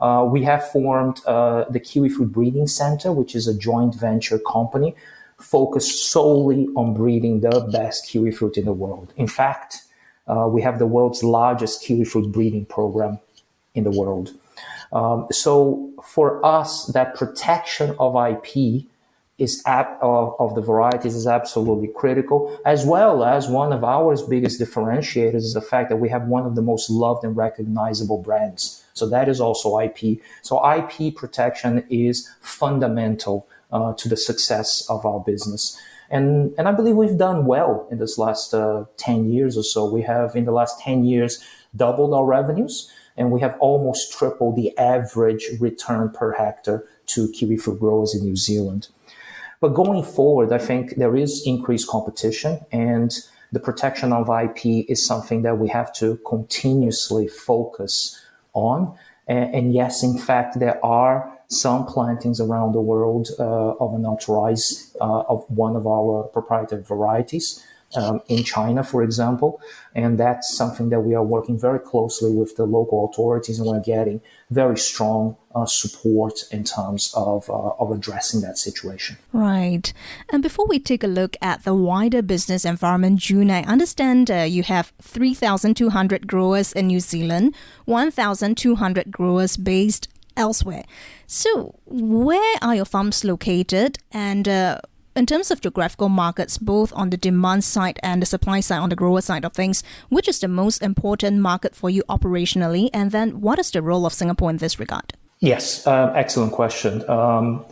Uh, 0.00 0.28
we 0.30 0.42
have 0.42 0.68
formed 0.70 1.20
uh, 1.26 1.64
the 1.70 1.80
Kiwi 1.80 2.08
Fruit 2.08 2.32
Breeding 2.32 2.66
Center, 2.66 3.12
which 3.12 3.34
is 3.34 3.46
a 3.46 3.56
joint 3.56 3.94
venture 3.94 4.38
company 4.38 4.94
focused 5.38 6.10
solely 6.10 6.68
on 6.74 6.94
breeding 6.94 7.40
the 7.40 7.68
best 7.72 8.08
kiwi 8.08 8.32
fruit 8.32 8.56
in 8.56 8.64
the 8.64 8.72
world. 8.72 9.12
In 9.16 9.28
fact, 9.28 9.82
uh, 10.26 10.48
we 10.50 10.62
have 10.62 10.78
the 10.78 10.86
world's 10.86 11.22
largest 11.22 11.82
kiwi 11.82 12.04
fruit 12.04 12.32
breeding 12.32 12.66
program 12.66 13.20
in 13.74 13.84
the 13.84 13.90
world. 13.90 14.34
Um, 14.92 15.26
so 15.30 15.92
for 16.02 16.44
us, 16.44 16.86
that 16.86 17.14
protection 17.14 17.94
of 17.98 18.16
IP 18.16 18.84
is 19.38 19.62
ab- 19.66 19.96
of, 20.02 20.34
of 20.40 20.54
the 20.56 20.60
varieties 20.60 21.14
is 21.14 21.26
absolutely 21.26 21.88
critical, 21.88 22.58
as 22.66 22.84
well 22.84 23.24
as 23.24 23.48
one 23.48 23.72
of 23.72 23.84
our 23.84 24.16
biggest 24.28 24.60
differentiators 24.60 25.36
is 25.36 25.54
the 25.54 25.60
fact 25.60 25.88
that 25.88 25.96
we 25.96 26.08
have 26.08 26.26
one 26.26 26.44
of 26.44 26.56
the 26.56 26.62
most 26.62 26.90
loved 26.90 27.24
and 27.24 27.36
recognizable 27.36 28.18
brands. 28.18 28.82
So 28.94 29.08
that 29.08 29.28
is 29.28 29.40
also 29.40 29.78
IP. 29.78 30.20
So 30.42 30.60
IP 30.68 31.14
protection 31.14 31.86
is 31.88 32.28
fundamental 32.40 33.48
uh, 33.70 33.92
to 33.94 34.08
the 34.08 34.16
success 34.16 34.84
of 34.90 35.06
our 35.06 35.20
business. 35.20 35.80
And, 36.10 36.52
and 36.58 36.66
I 36.66 36.72
believe 36.72 36.96
we've 36.96 37.18
done 37.18 37.46
well 37.46 37.86
in 37.90 37.98
this 37.98 38.18
last 38.18 38.54
uh, 38.54 38.86
10 38.96 39.30
years 39.30 39.56
or 39.56 39.62
so. 39.62 39.84
We 39.84 40.02
have, 40.02 40.34
in 40.34 40.46
the 40.46 40.52
last 40.52 40.80
10 40.80 41.04
years, 41.04 41.44
doubled 41.76 42.14
our 42.14 42.24
revenues 42.24 42.90
and 43.16 43.30
we 43.30 43.40
have 43.40 43.56
almost 43.60 44.12
tripled 44.12 44.56
the 44.56 44.76
average 44.78 45.44
return 45.60 46.10
per 46.10 46.32
hectare 46.32 46.84
to 47.06 47.28
kiwi 47.32 47.56
fruit 47.56 47.78
growers 47.78 48.14
in 48.14 48.22
New 48.22 48.36
Zealand. 48.36 48.88
But 49.60 49.74
going 49.74 50.02
forward, 50.04 50.52
I 50.52 50.58
think 50.58 50.96
there 50.96 51.16
is 51.16 51.42
increased 51.44 51.88
competition 51.88 52.60
and 52.70 53.12
the 53.50 53.60
protection 53.60 54.12
of 54.12 54.28
IP 54.28 54.88
is 54.88 55.04
something 55.04 55.42
that 55.42 55.58
we 55.58 55.68
have 55.68 55.92
to 55.94 56.18
continuously 56.28 57.28
focus 57.28 58.20
on. 58.52 58.94
And, 59.26 59.54
and 59.54 59.72
yes, 59.72 60.02
in 60.02 60.18
fact, 60.18 60.58
there 60.58 60.84
are 60.84 61.32
some 61.48 61.86
plantings 61.86 62.40
around 62.40 62.72
the 62.72 62.80
world 62.80 63.28
uh, 63.38 63.42
of 63.42 63.94
unauthorized 63.94 64.96
uh, 65.00 65.20
of 65.20 65.44
one 65.48 65.76
of 65.76 65.86
our 65.86 66.24
proprietary 66.24 66.82
varieties 66.82 67.64
um, 67.96 68.20
in 68.28 68.44
China, 68.44 68.82
for 68.82 69.02
example. 69.02 69.60
And 69.94 70.18
that's 70.18 70.54
something 70.54 70.90
that 70.90 71.00
we 71.00 71.14
are 71.14 71.24
working 71.24 71.58
very 71.58 71.80
closely 71.80 72.30
with 72.30 72.56
the 72.56 72.66
local 72.66 73.08
authorities, 73.08 73.58
and 73.58 73.68
we're 73.68 73.80
getting 73.80 74.20
very 74.50 74.76
strong 74.76 75.36
uh, 75.58 75.66
support 75.66 76.44
in 76.50 76.64
terms 76.64 77.12
of, 77.14 77.48
uh, 77.50 77.70
of 77.78 77.90
addressing 77.90 78.40
that 78.42 78.58
situation. 78.58 79.16
Right. 79.32 79.92
And 80.30 80.42
before 80.42 80.66
we 80.66 80.78
take 80.78 81.02
a 81.02 81.08
look 81.08 81.36
at 81.42 81.64
the 81.64 81.74
wider 81.74 82.22
business 82.22 82.64
environment, 82.64 83.20
Jiunn, 83.20 83.50
I 83.50 83.62
understand 83.62 84.30
uh, 84.30 84.42
you 84.42 84.62
have 84.64 84.92
3,200 85.02 86.26
growers 86.26 86.72
in 86.72 86.88
New 86.88 87.00
Zealand, 87.00 87.54
1,200 87.86 89.10
growers 89.10 89.56
based 89.56 90.08
elsewhere. 90.36 90.84
So, 91.26 91.74
where 91.86 92.56
are 92.62 92.76
your 92.76 92.84
farms 92.84 93.24
located, 93.24 93.98
and 94.12 94.48
uh, 94.48 94.80
in 95.16 95.26
terms 95.26 95.50
of 95.50 95.60
geographical 95.60 96.08
markets, 96.08 96.58
both 96.58 96.92
on 96.94 97.10
the 97.10 97.16
demand 97.16 97.64
side 97.64 97.98
and 98.04 98.22
the 98.22 98.26
supply 98.26 98.60
side, 98.60 98.78
on 98.78 98.88
the 98.88 98.96
grower 98.96 99.20
side 99.20 99.44
of 99.44 99.52
things, 99.52 99.82
which 100.08 100.28
is 100.28 100.38
the 100.38 100.46
most 100.46 100.80
important 100.80 101.40
market 101.40 101.74
for 101.74 101.90
you 101.90 102.04
operationally? 102.08 102.88
And 102.94 103.10
then 103.10 103.40
what 103.40 103.58
is 103.58 103.72
the 103.72 103.82
role 103.82 104.06
of 104.06 104.12
Singapore 104.14 104.50
in 104.50 104.58
this 104.58 104.78
regard? 104.78 105.14
Yes, 105.40 105.86
uh, 105.86 106.12
excellent 106.16 106.52
question. 106.52 107.08
Um, 107.08 107.64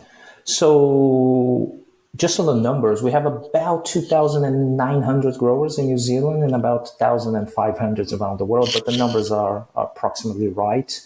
so 0.43 1.77
just 2.15 2.39
on 2.39 2.45
the 2.45 2.55
numbers, 2.55 3.03
we 3.03 3.11
have 3.11 3.25
about 3.25 3.85
2,900 3.85 5.37
growers 5.37 5.77
in 5.77 5.85
New 5.85 5.97
Zealand 5.97 6.43
and 6.43 6.55
about 6.55 6.89
1,500 6.97 8.13
around 8.13 8.39
the 8.39 8.45
world, 8.45 8.69
but 8.73 8.85
the 8.85 8.97
numbers 8.97 9.31
are, 9.31 9.67
are 9.75 9.85
approximately 9.85 10.47
right. 10.47 10.99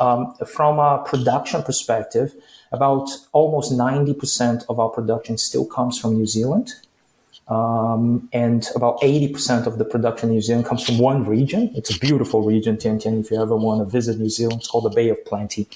Um, 0.00 0.34
from 0.46 0.78
a 0.78 1.04
production 1.04 1.62
perspective, 1.62 2.34
about 2.72 3.08
almost 3.32 3.72
90% 3.72 4.64
of 4.68 4.80
our 4.80 4.88
production 4.88 5.38
still 5.38 5.66
comes 5.66 5.98
from 5.98 6.16
New 6.16 6.26
Zealand. 6.26 6.72
Um, 7.48 8.28
and 8.32 8.66
about 8.74 9.00
80% 9.00 9.66
of 9.66 9.78
the 9.78 9.84
production 9.84 10.30
in 10.30 10.34
New 10.34 10.40
Zealand 10.40 10.66
comes 10.66 10.84
from 10.84 10.98
one 10.98 11.24
region. 11.24 11.70
It's 11.76 11.94
a 11.94 11.98
beautiful 11.98 12.42
region, 12.42 12.76
Tian 12.76 12.98
If 12.98 13.30
you 13.30 13.40
ever 13.40 13.56
want 13.56 13.80
to 13.80 13.90
visit 13.90 14.18
New 14.18 14.28
Zealand, 14.28 14.60
it's 14.60 14.68
called 14.68 14.84
the 14.84 14.90
Bay 14.90 15.08
of 15.10 15.24
Plenty. 15.24 15.68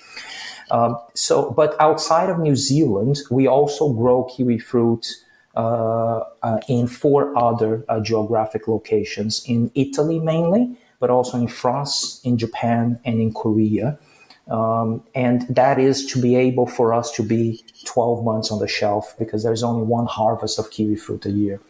Um, 0.70 0.98
so, 1.14 1.50
but 1.50 1.80
outside 1.80 2.28
of 2.28 2.38
New 2.38 2.56
Zealand, 2.56 3.18
we 3.30 3.46
also 3.46 3.92
grow 3.92 4.24
kiwi 4.24 4.58
fruit 4.58 5.06
uh, 5.54 6.20
uh, 6.42 6.60
in 6.68 6.86
four 6.86 7.36
other 7.36 7.84
uh, 7.88 8.00
geographic 8.00 8.68
locations 8.68 9.44
in 9.46 9.70
Italy 9.74 10.18
mainly, 10.20 10.76
but 11.00 11.10
also 11.10 11.38
in 11.38 11.48
France, 11.48 12.20
in 12.24 12.38
Japan, 12.38 13.00
and 13.04 13.20
in 13.20 13.32
Korea. 13.32 13.98
Um, 14.50 15.04
and 15.14 15.42
that 15.48 15.78
is 15.78 16.04
to 16.06 16.20
be 16.20 16.34
able 16.34 16.66
for 16.66 16.92
us 16.92 17.12
to 17.12 17.22
be 17.22 17.64
12 17.84 18.24
months 18.24 18.50
on 18.50 18.58
the 18.58 18.66
shelf 18.66 19.14
because 19.18 19.44
there's 19.44 19.62
only 19.62 19.82
one 19.82 20.06
harvest 20.06 20.58
of 20.58 20.70
kiwi 20.70 20.96
fruit 20.96 21.24
a 21.24 21.30
year. 21.30 21.60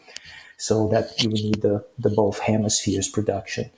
So 0.57 0.87
that 0.89 1.21
you 1.21 1.29
need 1.29 1.61
the, 1.61 1.85
the 1.97 2.09
both 2.09 2.39
hemispheres 2.39 3.07
production. 3.07 3.71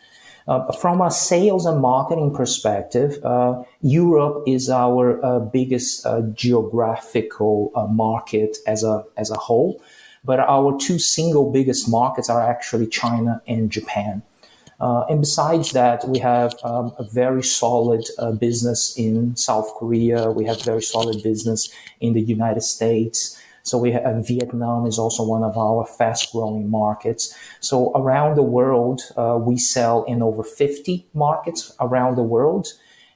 Uh, 0.48 0.72
from 0.74 1.02
a 1.02 1.10
sales 1.10 1.66
and 1.66 1.80
marketing 1.80 2.34
perspective, 2.34 3.24
uh, 3.24 3.64
Europe 3.82 4.44
is 4.46 4.70
our 4.70 5.24
uh, 5.24 5.40
biggest 5.40 6.06
uh, 6.06 6.22
geographical 6.34 7.72
uh, 7.76 7.88
market 7.88 8.58
as 8.68 8.84
a 8.84 9.06
as 9.16 9.32
a 9.32 9.36
whole, 9.38 9.82
but 10.26 10.42
our 10.42 10.78
two 10.78 11.00
single 11.00 11.50
biggest 11.50 11.90
markets 11.90 12.30
are 12.30 12.42
actually 12.42 12.88
China 12.88 13.42
and 13.48 13.72
Japan. 13.72 14.22
Uh, 14.84 15.06
and 15.10 15.22
besides 15.22 15.72
that, 15.72 16.06
we 16.10 16.20
have 16.20 16.54
um, 16.64 16.92
a 16.98 17.06
very 17.06 17.42
solid 17.42 18.04
business 18.38 18.94
in 18.98 19.34
South 19.38 19.70
Korea. 19.80 20.30
We 20.30 20.44
have 20.44 20.62
very 20.62 20.82
solid 20.82 21.24
business 21.24 21.72
in 22.02 22.12
the 22.12 22.22
United 22.22 22.64
States. 22.64 23.40
So 23.64 23.78
we 23.78 23.94
have, 23.94 24.28
Vietnam 24.28 24.86
is 24.86 25.00
also 25.00 25.24
one 25.24 25.44
of 25.44 25.58
our 25.58 25.86
fast 25.86 26.34
growing 26.34 26.70
markets. 26.70 27.34
So 27.62 27.94
around 27.96 28.36
the 28.36 28.44
world, 28.44 29.02
uh, 29.16 29.40
we 29.42 29.58
sell 29.58 30.04
in 30.04 30.22
over 30.22 30.44
50 30.44 31.06
markets 31.14 31.74
around 31.80 32.18
the 32.18 32.24
world 32.24 32.68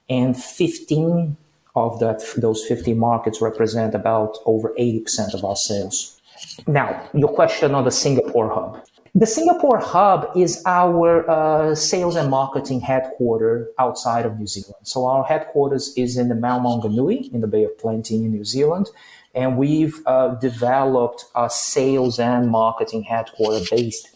and 0.08 0.34
15 0.34 1.36
of 1.76 2.00
that, 2.00 2.22
those 2.38 2.64
50 2.64 2.94
markets 2.94 3.42
represent 3.42 3.94
about 3.94 4.38
over 4.46 4.74
80% 4.78 5.34
of 5.34 5.44
our 5.44 5.54
sales. 5.54 6.18
Now, 6.66 7.08
your 7.12 7.28
question 7.28 7.74
on 7.74 7.84
the 7.84 7.90
Singapore 7.90 8.48
hub. 8.48 8.87
The 9.14 9.26
Singapore 9.26 9.78
hub 9.78 10.30
is 10.36 10.62
our 10.66 11.28
uh, 11.30 11.74
sales 11.74 12.14
and 12.14 12.30
marketing 12.30 12.80
headquarters 12.80 13.68
outside 13.78 14.26
of 14.26 14.38
New 14.38 14.46
Zealand. 14.46 14.76
So 14.82 15.06
our 15.06 15.24
headquarters 15.24 15.92
is 15.96 16.18
in 16.18 16.28
the 16.28 16.34
Mount 16.34 16.64
Maunganui 16.64 17.32
in 17.32 17.40
the 17.40 17.46
Bay 17.46 17.64
of 17.64 17.76
Plenty 17.78 18.16
in 18.16 18.30
New 18.30 18.44
Zealand. 18.44 18.88
And 19.34 19.56
we've 19.56 20.00
uh, 20.06 20.34
developed 20.36 21.24
a 21.34 21.48
sales 21.48 22.18
and 22.18 22.50
marketing 22.50 23.04
headquarters 23.04 23.70
based 23.70 24.08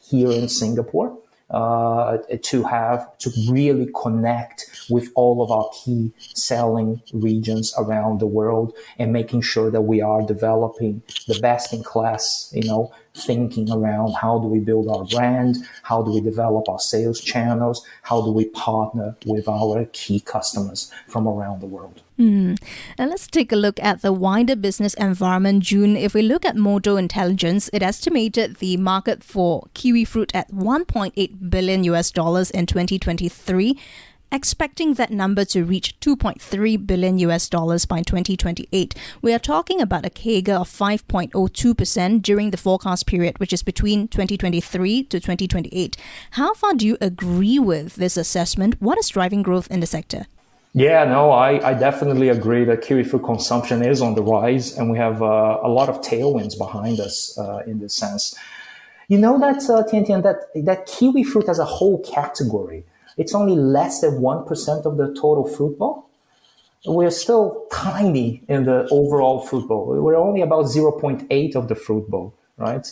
here 0.00 0.30
in 0.30 0.48
Singapore 0.48 1.18
uh, 1.50 2.18
to 2.42 2.64
have 2.64 3.16
to 3.18 3.30
really 3.48 3.88
connect 4.02 4.86
with 4.90 5.08
all 5.14 5.42
of 5.42 5.50
our 5.50 5.70
key 5.72 6.12
selling 6.18 7.00
regions 7.12 7.74
around 7.78 8.20
the 8.20 8.26
world 8.26 8.74
and 8.98 9.12
making 9.12 9.40
sure 9.40 9.70
that 9.70 9.82
we 9.82 10.00
are 10.00 10.22
developing 10.22 11.02
the 11.28 11.38
best 11.40 11.72
in 11.72 11.82
class, 11.82 12.50
you 12.52 12.66
know, 12.66 12.92
thinking 13.16 13.70
around 13.70 14.12
how 14.12 14.38
do 14.38 14.48
we 14.48 14.58
build 14.58 14.88
our 14.88 15.04
brand, 15.04 15.56
how 15.82 16.02
do 16.02 16.12
we 16.12 16.20
develop 16.20 16.68
our 16.68 16.80
sales 16.80 17.20
channels, 17.20 17.86
how 18.02 18.20
do 18.20 18.30
we 18.30 18.46
partner 18.46 19.16
with 19.24 19.48
our 19.48 19.84
key 19.92 20.20
customers 20.20 20.90
from 21.06 21.28
around 21.28 21.60
the 21.60 21.66
world. 21.66 22.02
Mm. 22.18 22.60
And 22.98 23.10
let's 23.10 23.26
take 23.26 23.52
a 23.52 23.56
look 23.56 23.80
at 23.80 24.02
the 24.02 24.12
wider 24.12 24.56
business 24.56 24.94
environment, 24.94 25.62
Jiunn. 25.64 26.00
If 26.00 26.14
we 26.14 26.22
look 26.22 26.44
at 26.44 26.56
Mordor 26.56 26.98
Intelligence, 26.98 27.70
it 27.72 27.82
estimated 27.82 28.56
the 28.56 28.76
market 28.76 29.24
for 29.24 29.66
kiwi 29.74 30.04
fruit 30.04 30.34
at 30.34 30.50
1.8 30.52 31.50
billion 31.50 31.84
US 31.84 32.10
dollars 32.10 32.50
in 32.50 32.66
2023 32.66 33.78
expecting 34.34 34.94
that 34.94 35.12
number 35.12 35.44
to 35.44 35.64
reach 35.64 35.98
2.3 36.00 36.86
billion 36.86 37.18
US 37.18 37.48
dollars 37.48 37.86
by 37.86 38.02
2028. 38.02 38.92
We 39.22 39.32
are 39.32 39.38
talking 39.38 39.80
about 39.80 40.04
a 40.04 40.10
CAGR 40.10 40.60
of 40.60 40.68
5.02% 40.68 42.20
during 42.20 42.50
the 42.50 42.56
forecast 42.56 43.06
period, 43.06 43.38
which 43.38 43.52
is 43.52 43.62
between 43.62 44.08
2023 44.08 45.04
to 45.04 45.20
2028. 45.20 45.96
How 46.32 46.52
far 46.54 46.74
do 46.74 46.84
you 46.84 46.98
agree 47.00 47.60
with 47.60 47.94
this 47.94 48.16
assessment? 48.16 48.82
What 48.82 48.98
is 48.98 49.08
driving 49.08 49.42
growth 49.42 49.70
in 49.70 49.78
the 49.78 49.86
sector? 49.86 50.26
Yeah, 50.72 51.04
no, 51.04 51.30
I, 51.30 51.70
I 51.70 51.74
definitely 51.74 52.28
agree 52.28 52.64
that 52.64 52.82
kiwi 52.82 53.04
fruit 53.04 53.22
consumption 53.22 53.84
is 53.84 54.02
on 54.02 54.16
the 54.16 54.22
rise, 54.24 54.76
and 54.76 54.90
we 54.90 54.98
have 54.98 55.22
uh, 55.22 55.60
a 55.62 55.68
lot 55.68 55.88
of 55.88 56.00
tailwinds 56.00 56.58
behind 56.58 56.98
us 56.98 57.38
uh, 57.38 57.62
in 57.64 57.78
this 57.78 57.94
sense. 57.94 58.34
You 59.06 59.18
know 59.18 59.38
that, 59.38 59.62
uh, 59.70 59.84
Tian 59.88 60.04
Tian, 60.04 60.22
that, 60.22 60.48
that 60.64 60.86
kiwi 60.86 61.22
fruit 61.22 61.48
as 61.48 61.60
a 61.60 61.64
whole 61.64 62.02
category 62.02 62.84
it's 63.16 63.34
only 63.34 63.56
less 63.56 64.00
than 64.00 64.20
1% 64.20 64.86
of 64.86 64.96
the 64.96 65.08
total 65.14 65.46
fruit 65.46 65.78
bowl. 65.78 66.08
We're 66.86 67.10
still 67.10 67.66
tiny 67.72 68.42
in 68.48 68.64
the 68.64 68.86
overall 68.90 69.40
fruit 69.40 69.66
bowl. 69.66 69.86
We're 69.86 70.16
only 70.16 70.42
about 70.42 70.66
0.8 70.66 71.56
of 71.56 71.68
the 71.68 71.74
fruit 71.74 72.10
bowl, 72.10 72.34
right? 72.58 72.86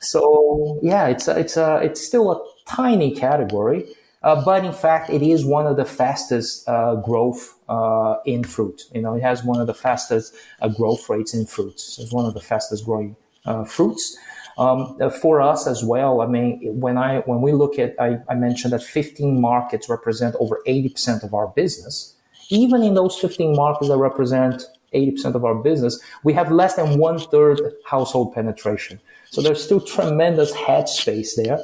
So 0.00 0.80
yeah, 0.82 1.06
it's 1.06 1.28
a, 1.28 1.38
it's 1.38 1.56
a, 1.56 1.76
it's 1.76 2.04
still 2.04 2.32
a 2.32 2.40
tiny 2.66 3.14
category, 3.14 3.86
uh, 4.22 4.44
but 4.44 4.64
in 4.64 4.72
fact, 4.72 5.10
it 5.10 5.22
is 5.22 5.44
one 5.44 5.66
of 5.66 5.76
the 5.76 5.84
fastest 5.84 6.68
uh, 6.68 6.96
growth 6.96 7.54
uh, 7.68 8.16
in 8.26 8.42
fruit. 8.42 8.82
You 8.92 9.02
know, 9.02 9.14
it 9.14 9.22
has 9.22 9.44
one 9.44 9.60
of 9.60 9.68
the 9.68 9.74
fastest 9.74 10.34
uh, 10.60 10.68
growth 10.68 11.08
rates 11.08 11.32
in 11.32 11.46
fruits. 11.46 11.98
It's 12.00 12.12
one 12.12 12.24
of 12.26 12.34
the 12.34 12.40
fastest 12.40 12.84
growing 12.84 13.14
uh, 13.44 13.64
fruits. 13.64 14.16
Um, 14.58 14.96
uh, 15.00 15.10
for 15.10 15.42
us 15.42 15.66
as 15.66 15.84
well, 15.84 16.22
I 16.22 16.26
mean, 16.26 16.80
when 16.80 16.96
I 16.96 17.18
when 17.20 17.42
we 17.42 17.52
look 17.52 17.78
at, 17.78 17.94
I, 18.00 18.18
I 18.28 18.34
mentioned 18.34 18.72
that 18.72 18.82
15 18.82 19.38
markets 19.38 19.88
represent 19.88 20.34
over 20.40 20.62
80% 20.66 21.22
of 21.22 21.34
our 21.34 21.48
business. 21.48 22.14
Even 22.48 22.82
in 22.82 22.94
those 22.94 23.18
15 23.18 23.54
markets 23.54 23.88
that 23.88 23.98
represent 23.98 24.62
80% 24.94 25.34
of 25.34 25.44
our 25.44 25.54
business, 25.54 26.00
we 26.24 26.32
have 26.32 26.50
less 26.50 26.74
than 26.74 26.98
one 26.98 27.18
third 27.18 27.60
household 27.84 28.34
penetration. 28.34 28.98
So 29.30 29.42
there's 29.42 29.62
still 29.62 29.80
tremendous 29.80 30.54
head 30.54 30.88
space 30.88 31.36
there. 31.36 31.58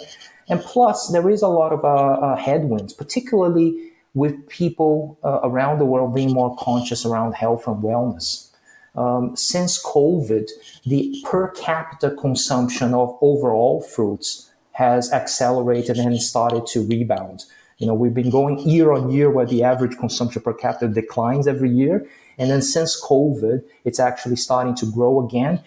And 0.48 0.60
plus, 0.60 1.08
there 1.12 1.30
is 1.30 1.40
a 1.40 1.48
lot 1.48 1.72
of 1.72 1.84
uh, 1.84 1.88
uh, 1.88 2.36
headwinds, 2.36 2.92
particularly 2.92 3.92
with 4.12 4.46
people 4.48 5.18
uh, 5.24 5.40
around 5.44 5.78
the 5.78 5.86
world 5.86 6.14
being 6.14 6.32
more 6.32 6.54
conscious 6.56 7.06
around 7.06 7.34
health 7.34 7.66
and 7.66 7.82
wellness 7.82 8.51
um, 8.94 9.36
since 9.36 9.82
COVID, 9.82 10.50
the 10.84 11.22
per 11.24 11.48
capita 11.48 12.10
consumption 12.10 12.94
of 12.94 13.16
overall 13.20 13.80
fruits 13.80 14.50
has 14.72 15.12
accelerated 15.12 15.98
and 15.98 16.20
started 16.20 16.66
to 16.66 16.86
rebound. 16.86 17.44
You 17.78 17.86
know, 17.86 17.94
we've 17.94 18.14
been 18.14 18.30
going 18.30 18.58
year 18.60 18.92
on 18.92 19.10
year 19.10 19.30
where 19.30 19.46
the 19.46 19.64
average 19.64 19.98
consumption 19.98 20.42
per 20.42 20.52
capita 20.52 20.88
declines 20.88 21.48
every 21.48 21.70
year. 21.70 22.06
And 22.38 22.50
then 22.50 22.62
since 22.62 23.00
COVID, 23.02 23.64
it's 23.84 23.98
actually 23.98 24.36
starting 24.36 24.74
to 24.76 24.86
grow 24.86 25.24
again. 25.26 25.60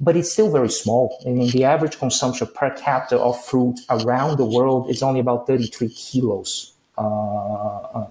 But 0.00 0.16
it's 0.16 0.32
still 0.32 0.50
very 0.50 0.70
small. 0.70 1.16
I 1.26 1.30
mean, 1.30 1.50
the 1.50 1.64
average 1.64 1.98
consumption 1.98 2.48
per 2.54 2.70
capita 2.70 3.18
of 3.18 3.42
fruit 3.44 3.78
around 3.90 4.38
the 4.38 4.44
world 4.44 4.90
is 4.90 5.02
only 5.02 5.20
about 5.20 5.46
33 5.46 5.88
kilos 5.90 6.72
uh, 6.98 7.02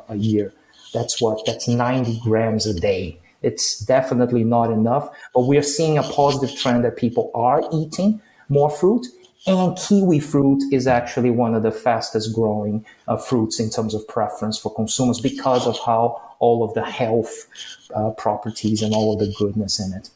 a 0.09 0.15
year. 0.15 0.53
That's 0.93 1.21
what, 1.21 1.45
that's 1.45 1.67
90 1.67 2.19
grams 2.23 2.65
a 2.65 2.79
day. 2.79 3.19
It's 3.43 3.79
definitely 3.79 4.43
not 4.43 4.71
enough, 4.71 5.09
but 5.33 5.41
we 5.41 5.57
are 5.57 5.63
seeing 5.63 5.97
a 5.97 6.03
positive 6.03 6.57
trend 6.57 6.83
that 6.85 6.95
people 6.95 7.29
are 7.35 7.62
eating 7.71 8.21
more 8.50 8.69
fruit. 8.69 9.05
And 9.45 9.77
kiwi 9.77 10.19
fruit 10.19 10.63
is 10.71 10.88
actually 10.88 11.29
one 11.29 11.53
of 11.53 11.63
the 11.63 11.71
fastest 11.71 12.33
growing 12.33 12.85
uh, 13.09 13.17
fruits 13.17 13.59
in 13.59 13.69
terms 13.69 13.93
of 13.93 14.07
preference 14.07 14.57
for 14.57 14.73
consumers 14.73 15.19
because 15.19 15.67
of 15.67 15.77
how 15.85 16.21
all 16.39 16.63
of 16.63 16.73
the 16.73 16.85
health 16.85 17.47
uh, 17.93 18.12
properties 18.12 18.81
and 18.81 18.93
all 18.93 19.13
of 19.13 19.19
the 19.19 19.33
goodness 19.38 19.81
in 19.81 19.93
it. 19.93 20.09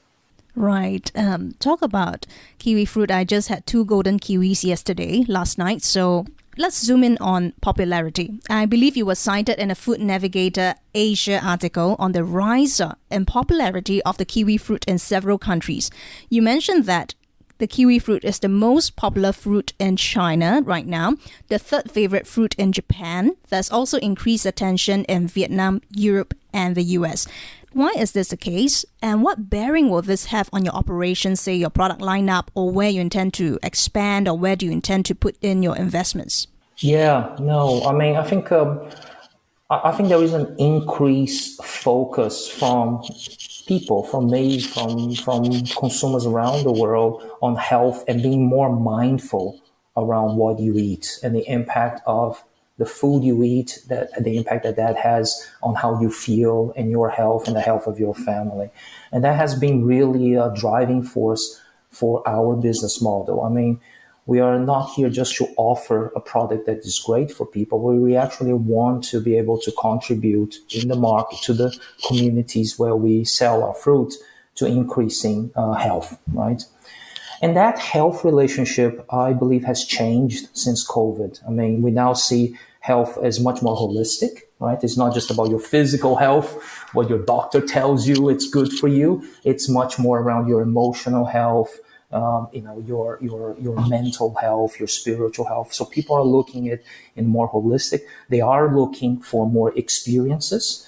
Right. 0.56 1.12
Um, 1.14 1.54
talk 1.60 1.82
about 1.82 2.26
kiwi 2.58 2.86
fruit. 2.86 3.12
I 3.12 3.26
just 3.26 3.50
had 3.50 3.68
two 3.68 3.86
golden 3.86 4.18
kiwis 4.18 4.64
yesterday, 4.64 5.24
last 5.28 5.58
night. 5.58 5.84
So 5.84 6.26
Let's 6.60 6.84
zoom 6.84 7.04
in 7.04 7.20
on 7.20 7.54
popularity. 7.62 8.40
I 8.50 8.66
believe 8.66 8.98
you 8.98 9.06
were 9.06 9.14
cited 9.14 9.60
in 9.60 9.70
a 9.70 9.76
Food 9.76 10.02
Navigator 10.02 10.74
Asia 10.96 11.40
article 11.46 11.96
on 12.00 12.14
the 12.14 12.24
rise 12.24 12.82
in 13.12 13.26
popularity 13.26 14.02
of 14.02 14.18
the 14.18 14.26
kiwi 14.26 14.58
fruit 14.58 14.84
in 14.86 14.98
several 14.98 15.38
countries. 15.38 15.92
You 16.30 16.42
mentioned 16.42 16.86
that 16.86 17.14
The 17.60 17.68
kiwi 17.68 18.00
fruit 18.00 18.24
is 18.24 18.40
the 18.40 18.50
most 18.50 18.96
popular 18.96 19.32
fruit 19.32 19.74
in 19.80 19.98
China 19.98 20.62
right 20.64 20.86
now, 20.86 21.16
the 21.48 21.58
third 21.58 21.90
favorite 21.90 22.28
fruit 22.28 22.54
in 22.56 22.72
Japan. 22.72 23.36
There's 23.50 23.72
also 23.72 23.98
increased 23.98 24.46
attention 24.46 25.06
in 25.06 25.28
Vietnam, 25.28 25.82
Europe, 25.90 26.36
and 26.54 26.76
the 26.76 26.84
US. 26.84 27.28
Why 27.74 27.94
is 27.98 28.12
this 28.12 28.30
the 28.30 28.38
case? 28.38 28.86
And 29.02 29.24
what 29.24 29.50
bearing 29.50 29.90
will 29.90 30.02
this 30.02 30.26
have 30.26 30.50
on 30.54 30.66
your 30.66 30.74
operations, 30.74 31.42
say 31.42 31.56
your 31.56 31.70
product 31.70 32.02
lineup, 32.02 32.48
or 32.54 32.72
where 32.72 32.90
you 32.90 33.02
intend 33.02 33.34
to 33.36 33.60
expand, 33.64 34.28
or 34.28 34.38
where 34.38 34.56
do 34.56 34.66
you 34.66 34.72
intend 34.72 35.06
to 35.08 35.16
put 35.16 35.36
in 35.42 35.64
your 35.64 35.76
investments? 35.76 36.48
Yeah, 36.78 37.36
no, 37.40 37.84
I 37.84 37.92
mean, 37.94 38.16
I 38.16 38.24
think. 38.24 38.52
Um, 38.52 38.88
I 39.70 39.92
think 39.92 40.08
there 40.08 40.24
is 40.24 40.34
an 40.34 40.56
increased 40.58 41.62
focus 41.62 42.48
from 42.48 43.04
people, 43.68 44.04
from 44.04 44.30
me, 44.32 44.60
from 44.62 45.14
from 45.16 45.44
consumers 45.78 46.26
around 46.26 46.64
the 46.64 46.72
world 46.72 47.24
on 47.42 47.56
health 47.56 48.04
and 48.08 48.24
being 48.24 48.46
more 48.46 48.74
mindful 48.76 49.62
around 49.96 50.38
what 50.38 50.60
you 50.60 50.78
eat 50.78 51.20
and 51.24 51.36
the 51.36 51.48
impact 51.50 52.02
of 52.06 52.44
the 52.78 52.86
food 52.86 53.24
you 53.24 53.44
eat, 53.44 53.80
that 53.88 54.24
the 54.24 54.38
impact 54.38 54.64
that 54.64 54.76
that 54.76 54.96
has 54.96 55.48
on 55.64 55.74
how 55.74 56.00
you 56.00 56.12
feel 56.12 56.72
and 56.78 56.92
your 56.92 57.10
health 57.10 57.48
and 57.48 57.56
the 57.56 57.62
health 57.62 57.88
of 57.88 58.00
your 58.00 58.14
family, 58.14 58.70
and 59.12 59.24
that 59.24 59.36
has 59.36 59.56
been 59.56 59.84
really 59.84 60.36
a 60.36 60.54
driving 60.56 61.04
force 61.04 61.60
for 61.90 62.22
our 62.28 62.56
business 62.56 63.02
model. 63.02 63.44
I 63.44 63.50
mean, 63.50 63.80
we 64.28 64.42
are 64.42 64.60
not 64.60 64.92
here 64.92 65.10
just 65.10 65.36
to 65.38 65.48
offer 65.56 66.12
a 66.16 66.20
product 66.20 66.66
that 66.66 66.80
is 66.80 67.00
great 67.00 67.32
for 67.32 67.46
people. 67.46 67.80
We 67.80 68.16
actually 68.16 68.54
want 68.54 69.06
to 69.06 69.22
be 69.22 69.38
able 69.38 69.58
to 69.62 69.72
contribute 69.72 70.56
in 70.70 70.90
the 70.90 70.96
market 70.96 71.40
to 71.44 71.54
the 71.54 71.76
communities 72.06 72.78
where 72.78 72.96
we 72.96 73.24
sell 73.24 73.64
our 73.64 73.74
fruit 73.74 74.14
to 74.56 74.66
increasing 74.66 75.52
uh, 75.56 75.74
health, 75.74 76.20
right? 76.34 76.62
And 77.42 77.56
that 77.56 77.80
health 77.80 78.26
relationship, 78.26 79.06
I 79.14 79.32
believe, 79.32 79.64
has 79.64 79.86
changed 79.86 80.50
since 80.54 80.86
COVID. 80.86 81.40
I 81.48 81.52
mean, 81.52 81.82
we 81.82 81.92
now 81.92 82.14
see 82.14 82.58
health 82.82 83.18
as 83.24 83.40
much 83.40 83.62
more 83.62 83.78
holistic, 83.78 84.42
right? 84.60 84.84
It's 84.84 84.98
not 84.98 85.14
just 85.14 85.32
about 85.32 85.50
your 85.50 85.60
physical 85.60 86.18
health, 86.18 86.62
what 86.94 87.10
your 87.10 87.20
doctor 87.20 87.62
tells 87.62 88.08
you 88.08 88.30
it's 88.30 88.50
good 88.50 88.74
for 88.74 88.88
you. 88.90 89.24
It's 89.46 89.70
much 89.70 90.00
more 90.00 90.20
around 90.20 90.48
your 90.48 90.62
emotional 90.62 91.26
health, 91.26 91.80
um, 92.12 92.48
you 92.54 92.62
know, 92.62 92.80
your, 92.86 93.18
your, 93.22 93.56
your 93.60 93.86
mental 93.88 94.34
health, 94.36 94.80
your 94.80 94.88
spiritual 94.88 95.46
health. 95.46 95.74
So 95.74 95.86
people 95.86 96.16
are 96.16 96.24
looking 96.24 96.70
at 96.70 96.82
in 97.16 97.28
more 97.28 97.52
holistic. 97.52 98.02
They 98.30 98.42
are 98.42 98.74
looking 98.74 99.22
for 99.22 99.50
more 99.50 99.78
experiences, 99.78 100.88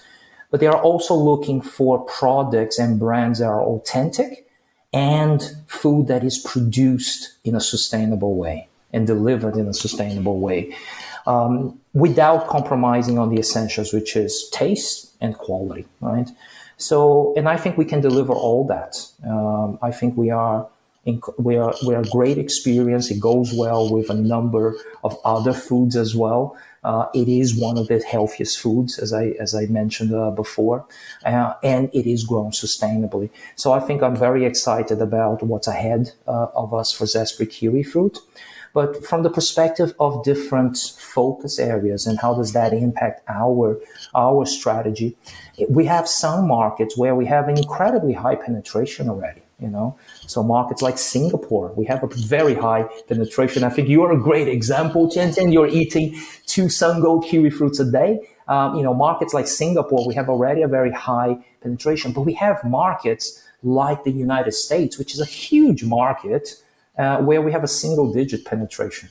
but 0.50 0.60
they 0.60 0.68
are 0.68 0.82
also 0.82 1.14
looking 1.14 1.62
for 1.62 2.00
products 2.06 2.80
and 2.80 3.00
brands 3.00 3.40
that 3.40 3.48
are 3.48 3.62
authentic 3.62 4.48
and 4.94 5.56
food 5.68 6.08
that 6.08 6.24
is 6.24 6.38
produced 6.40 7.34
in 7.44 7.56
a 7.56 7.62
sustainable 7.62 8.36
way 8.36 8.68
and 8.92 9.06
delivered 9.06 9.56
in 9.56 9.68
a 9.68 9.74
sustainable 9.74 10.40
way 10.40 10.76
um, 11.28 11.80
without 11.94 12.48
compromising 12.48 13.20
on 13.20 13.30
the 13.30 13.40
essentials, 13.40 13.94
which 13.94 14.16
is 14.16 14.50
taste 14.52 15.14
and 15.22 15.38
quality, 15.38 15.86
right? 16.02 16.30
So, 16.78 17.34
and 17.36 17.48
I 17.48 17.58
think 17.58 17.78
we 17.78 17.86
can 17.86 18.02
deliver 18.02 18.34
all 18.34 18.66
that. 18.68 18.96
Um, 19.28 19.78
I 19.82 19.92
think 19.92 20.18
we 20.18 20.32
are 20.32 20.68
we 21.38 21.58
are 21.58 21.74
we 21.86 21.96
are 21.96 22.04
great 22.12 22.38
experience. 22.38 23.10
It 23.10 23.20
goes 23.20 23.54
well 23.54 23.92
with 23.92 24.10
a 24.10 24.14
number 24.14 24.76
of 25.04 25.18
other 25.24 25.54
foods 25.54 25.96
as 25.96 26.16
well. 26.16 26.58
Uh, 26.84 27.08
it 27.14 27.28
is 27.28 27.60
one 27.60 27.78
of 27.78 27.88
the 27.88 28.00
healthiest 28.00 28.60
foods, 28.60 29.00
as 29.00 29.14
I 29.14 29.30
as 29.40 29.56
I 29.56 29.66
mentioned 29.68 30.14
uh, 30.14 30.32
before, 30.32 30.86
uh, 31.26 31.54
and 31.64 31.90
it 31.94 32.06
is 32.06 32.24
grown 32.24 32.52
sustainably. 32.52 33.30
So 33.56 33.72
I 33.74 33.80
think 33.80 34.04
I'm 34.04 34.16
very 34.16 34.46
excited 34.46 35.02
about 35.02 35.44
what's 35.44 35.68
ahead 35.68 36.12
uh, 36.28 36.48
of 36.56 36.74
us 36.74 36.92
for 36.92 37.06
Zespri 37.06 37.50
kiwi 37.50 37.84
fruit. 37.84 38.20
But 38.72 39.04
from 39.04 39.24
the 39.24 39.32
perspective 39.32 39.96
of 40.00 40.24
different 40.24 40.78
focus 40.78 41.58
areas 41.58 42.06
and 42.06 42.20
how 42.20 42.36
does 42.36 42.54
that 42.54 42.72
impact 42.72 43.22
our 43.28 43.80
our 44.14 44.46
strategy, 44.46 45.18
we 45.70 45.86
have 45.86 46.08
some 46.08 46.48
markets 46.48 46.98
where 46.98 47.16
we 47.16 47.26
have 47.26 47.50
incredibly 47.50 48.14
high 48.14 48.36
penetration 48.36 49.10
already 49.10 49.42
you 49.60 49.68
know 49.68 49.98
so 50.28 50.42
markets 50.44 50.82
like 50.82 50.98
singapore 50.98 51.74
we 51.76 51.86
have 51.86 52.04
a 52.04 52.08
very 52.08 52.54
high 52.54 52.84
penetration 53.08 53.64
i 53.64 53.70
think 53.70 53.88
you're 53.90 54.12
a 54.12 54.20
great 54.20 54.48
example 54.48 55.10
Tian 55.10 55.32
Tian. 55.34 55.52
you're 55.52 55.68
eating 55.68 56.20
two 56.46 56.66
SunGold 56.66 57.26
kiwi 57.26 57.50
fruits 57.50 57.80
a 57.80 57.92
day 57.92 58.20
um, 58.48 58.76
you 58.76 58.84
know 58.84 58.94
markets 58.94 59.34
like 59.34 59.48
singapore 59.48 60.06
we 60.08 60.14
have 60.16 60.30
already 60.30 60.62
a 60.62 60.68
very 60.68 60.92
high 60.92 61.38
penetration 61.62 62.12
but 62.12 62.22
we 62.22 62.34
have 62.34 62.64
markets 62.64 63.44
like 63.64 64.04
the 64.04 64.12
united 64.12 64.54
states 64.54 64.98
which 64.98 65.14
is 65.14 65.20
a 65.20 65.26
huge 65.26 65.84
market 65.84 66.56
uh, 66.98 67.18
where 67.18 67.42
we 67.42 67.52
have 67.52 67.64
a 67.64 67.68
single 67.68 68.12
digit 68.12 68.46
penetration 68.46 69.10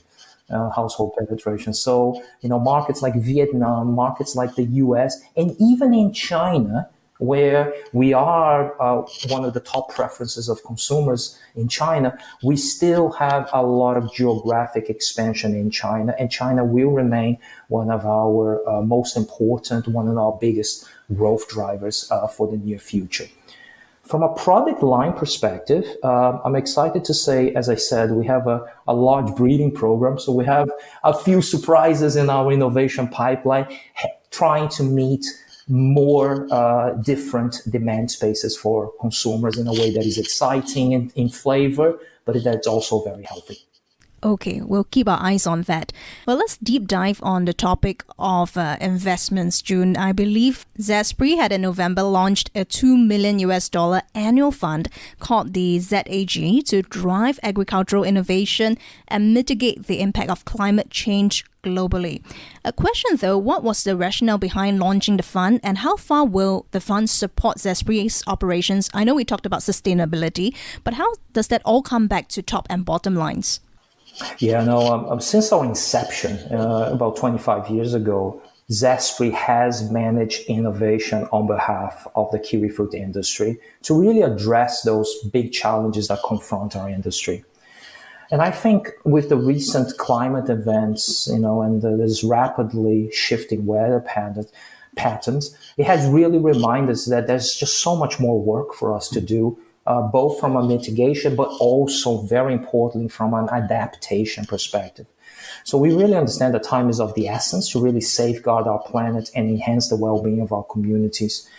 uh, 0.49 0.69
household 0.71 1.13
penetration. 1.17 1.73
So, 1.73 2.21
you 2.41 2.49
know, 2.49 2.59
markets 2.59 3.01
like 3.01 3.15
Vietnam, 3.15 3.93
markets 3.93 4.35
like 4.35 4.55
the 4.55 4.63
US, 4.63 5.21
and 5.35 5.55
even 5.59 5.93
in 5.93 6.11
China, 6.13 6.89
where 7.19 7.73
we 7.93 8.13
are 8.13 8.81
uh, 8.81 9.05
one 9.27 9.43
of 9.45 9.53
the 9.53 9.59
top 9.59 9.93
preferences 9.93 10.49
of 10.49 10.63
consumers 10.63 11.37
in 11.55 11.67
China, 11.67 12.17
we 12.43 12.55
still 12.55 13.11
have 13.11 13.49
a 13.53 13.61
lot 13.61 13.97
of 13.97 14.11
geographic 14.13 14.89
expansion 14.89 15.53
in 15.53 15.69
China, 15.69 16.15
and 16.17 16.31
China 16.31 16.63
will 16.63 16.91
remain 16.91 17.37
one 17.67 17.91
of 17.91 18.05
our 18.05 18.67
uh, 18.67 18.81
most 18.81 19.17
important, 19.17 19.87
one 19.87 20.07
of 20.07 20.17
our 20.17 20.37
biggest 20.39 20.87
growth 21.13 21.47
drivers 21.49 22.09
uh, 22.09 22.27
for 22.27 22.47
the 22.47 22.57
near 22.57 22.79
future. 22.79 23.27
From 24.03 24.23
a 24.23 24.33
product 24.33 24.81
line 24.81 25.13
perspective, 25.13 25.85
uh, 26.03 26.39
I'm 26.43 26.55
excited 26.55 27.03
to 27.05 27.13
say, 27.13 27.53
as 27.53 27.69
I 27.69 27.75
said, 27.75 28.11
we 28.11 28.25
have 28.25 28.47
a, 28.47 28.65
a 28.87 28.93
large 28.93 29.35
breeding 29.35 29.71
program. 29.71 30.17
So 30.17 30.31
we 30.31 30.45
have 30.45 30.67
a 31.03 31.13
few 31.13 31.43
surprises 31.43 32.15
in 32.15 32.27
our 32.27 32.51
innovation 32.51 33.07
pipeline, 33.07 33.67
trying 34.31 34.69
to 34.69 34.83
meet 34.83 35.23
more 35.69 36.51
uh, 36.51 36.93
different 36.93 37.61
demand 37.69 38.11
spaces 38.11 38.57
for 38.57 38.91
consumers 38.99 39.57
in 39.57 39.67
a 39.67 39.73
way 39.73 39.91
that 39.91 40.05
is 40.05 40.17
exciting 40.17 40.93
and 40.93 41.11
in 41.15 41.29
flavor, 41.29 41.97
but 42.25 42.43
that's 42.43 42.67
also 42.67 43.03
very 43.03 43.23
healthy. 43.23 43.59
Okay, 44.21 44.59
we'll 44.59 44.83
keep 44.83 45.07
our 45.07 45.19
eyes 45.21 45.47
on 45.47 45.61
that. 45.63 45.93
Well, 46.27 46.35
let's 46.35 46.57
deep 46.57 46.87
dive 46.87 47.21
on 47.23 47.45
the 47.45 47.53
topic 47.53 48.03
of 48.17 48.57
uh, 48.57 48.75
investments, 48.81 49.61
Jiunn. 49.61 49.97
I 49.97 50.11
believe 50.11 50.65
Zespri 50.77 51.37
had 51.37 51.53
in 51.53 51.61
November 51.61 52.03
launched 52.03 52.51
a 52.53 52.65
2 52.65 52.97
million 52.97 53.39
US 53.39 53.69
dollar 53.69 54.01
annual 54.13 54.51
fund 54.51 54.89
called 55.19 55.53
the 55.53 55.79
ZAG 55.79 56.65
to 56.65 56.81
drive 56.81 57.39
agricultural 57.43 58.03
innovation 58.03 58.77
and 59.07 59.33
mitigate 59.33 59.87
the 59.87 60.01
impact 60.01 60.29
of 60.29 60.43
climate 60.43 60.89
change 60.89 61.45
globally. 61.63 62.21
A 62.65 62.73
question 62.73 63.15
though, 63.17 63.37
what 63.37 63.63
was 63.63 63.85
the 63.85 63.95
rationale 63.95 64.37
behind 64.37 64.79
launching 64.79 65.15
the 65.15 65.23
fund 65.23 65.61
and 65.63 65.77
how 65.77 65.95
far 65.95 66.25
will 66.25 66.65
the 66.71 66.81
fund 66.81 67.09
support 67.09 67.57
Zespri's 67.57 68.21
operations? 68.27 68.89
I 68.93 69.05
know 69.05 69.15
we 69.15 69.23
talked 69.23 69.45
about 69.45 69.61
sustainability, 69.61 70.53
but 70.83 70.95
how 70.95 71.13
does 71.31 71.47
that 71.47 71.61
all 71.63 71.81
come 71.81 72.07
back 72.07 72.27
to 72.29 72.41
top 72.41 72.67
and 72.69 72.83
bottom 72.83 73.15
lines? 73.15 73.61
Yeah, 74.39 74.63
no, 74.63 74.79
um, 74.87 75.05
um, 75.05 75.21
since 75.21 75.51
our 75.51 75.65
inception 75.65 76.37
uh, 76.53 76.89
about 76.91 77.15
25 77.17 77.69
years 77.69 77.93
ago, 77.93 78.41
Zespri 78.69 79.33
has 79.33 79.89
managed 79.91 80.41
innovation 80.47 81.27
on 81.31 81.47
behalf 81.47 82.07
of 82.15 82.29
the 82.31 82.39
kiwi 82.39 82.69
fruit 82.69 82.93
industry 82.93 83.59
to 83.83 83.99
really 83.99 84.21
address 84.21 84.83
those 84.83 85.11
big 85.31 85.51
challenges 85.51 86.07
that 86.09 86.19
confront 86.25 86.75
our 86.75 86.89
industry. 86.89 87.43
And 88.31 88.43
I 88.43 88.51
think 88.51 88.91
with 89.05 89.29
the 89.29 89.37
recent 89.37 89.97
climate 89.97 90.49
events, 90.49 91.27
you 91.31 91.39
know, 91.39 91.61
and 91.61 91.81
this 91.81 92.23
rapidly 92.23 93.09
shifting 93.11 93.65
weather 93.65 94.01
pattern, 94.01 94.45
patterns, 94.95 95.57
it 95.77 95.85
has 95.85 96.07
really 96.07 96.37
reminded 96.37 96.91
us 96.91 97.05
that 97.05 97.25
there's 97.25 97.55
just 97.55 97.81
so 97.81 97.95
much 97.95 98.19
more 98.19 98.39
work 98.39 98.75
for 98.75 98.93
us 98.93 99.09
to 99.09 99.21
do 99.21 99.57
uh, 99.89 100.03
both 100.03 100.39
from 100.39 100.55
a 100.55 100.63
mitigation, 100.63 101.35
but 101.35 101.49
also 101.59 102.21
very 102.21 102.53
importantly 102.53 103.09
from 103.09 103.33
an 103.33 103.49
adaptation 103.49 104.45
perspective. 104.45 105.07
So 105.63 105.79
we 105.79 105.91
really 105.91 106.15
understand 106.15 106.53
that 106.53 106.63
time 106.63 106.89
is 106.89 106.99
of 106.99 107.15
the 107.15 107.27
essence 107.27 107.71
to 107.71 107.81
really 107.81 108.01
safeguard 108.01 108.67
our 108.67 108.81
planet 108.83 109.31
and 109.35 109.49
enhance 109.49 109.89
the 109.89 109.95
well-being 109.95 110.41
of 110.41 110.53
our 110.53 110.63
communities. 110.63 111.49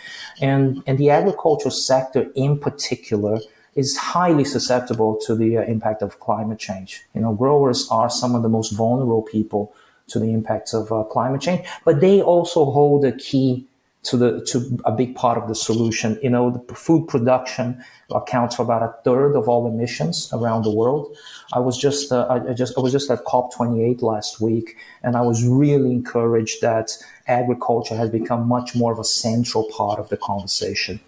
And, 0.40 0.82
and 0.86 0.96
the 0.96 1.10
agricultural 1.10 1.72
sector 1.72 2.30
in 2.36 2.58
particular 2.58 3.40
is 3.74 3.96
highly 3.96 4.44
susceptible 4.44 5.18
to 5.26 5.34
the 5.34 5.58
uh, 5.58 5.62
impact 5.62 6.00
of 6.00 6.20
climate 6.20 6.58
change. 6.58 7.02
You 7.14 7.22
know, 7.22 7.34
growers 7.34 7.88
are 7.90 8.10
some 8.10 8.36
of 8.36 8.42
the 8.42 8.48
most 8.48 8.70
vulnerable 8.70 9.22
people 9.22 9.74
to 10.08 10.20
the 10.20 10.32
impacts 10.32 10.72
of 10.72 10.92
uh, 10.92 11.02
climate 11.04 11.40
change, 11.40 11.66
but 11.84 12.00
they 12.00 12.22
also 12.22 12.64
hold 12.64 13.04
a 13.04 13.12
key 13.12 13.66
to 14.02 14.16
the 14.16 14.44
to 14.46 14.78
a 14.84 14.92
big 14.92 15.14
part 15.14 15.36
of 15.36 15.48
the 15.48 15.54
solution. 15.54 16.18
You 16.22 16.30
know, 16.30 16.64
the 16.66 16.74
food 16.74 17.06
production 17.08 17.84
accounts 18.14 18.56
for 18.56 18.62
about 18.62 18.82
a 18.82 18.94
third 19.04 19.36
of 19.36 19.48
all 19.48 19.66
emissions 19.66 20.30
around 20.32 20.62
the 20.62 20.70
world. 20.70 21.14
I 21.52 21.58
was 21.58 21.76
just 21.76 22.10
uh, 22.10 22.26
I 22.28 22.52
just 22.54 22.76
I 22.78 22.80
was 22.80 22.92
just 22.92 23.10
at 23.10 23.24
COP28 23.24 24.02
last 24.02 24.40
week, 24.40 24.76
and 25.02 25.16
I 25.16 25.20
was 25.20 25.44
really 25.44 25.92
encouraged 25.92 26.62
that 26.62 26.96
agriculture 27.26 27.96
has 27.96 28.10
become 28.10 28.48
much 28.48 28.74
more 28.74 28.92
of 28.92 28.98
a 28.98 29.04
central 29.04 29.64
part 29.76 29.98
of 30.00 30.08
the 30.08 30.16
conversation. 30.16 31.00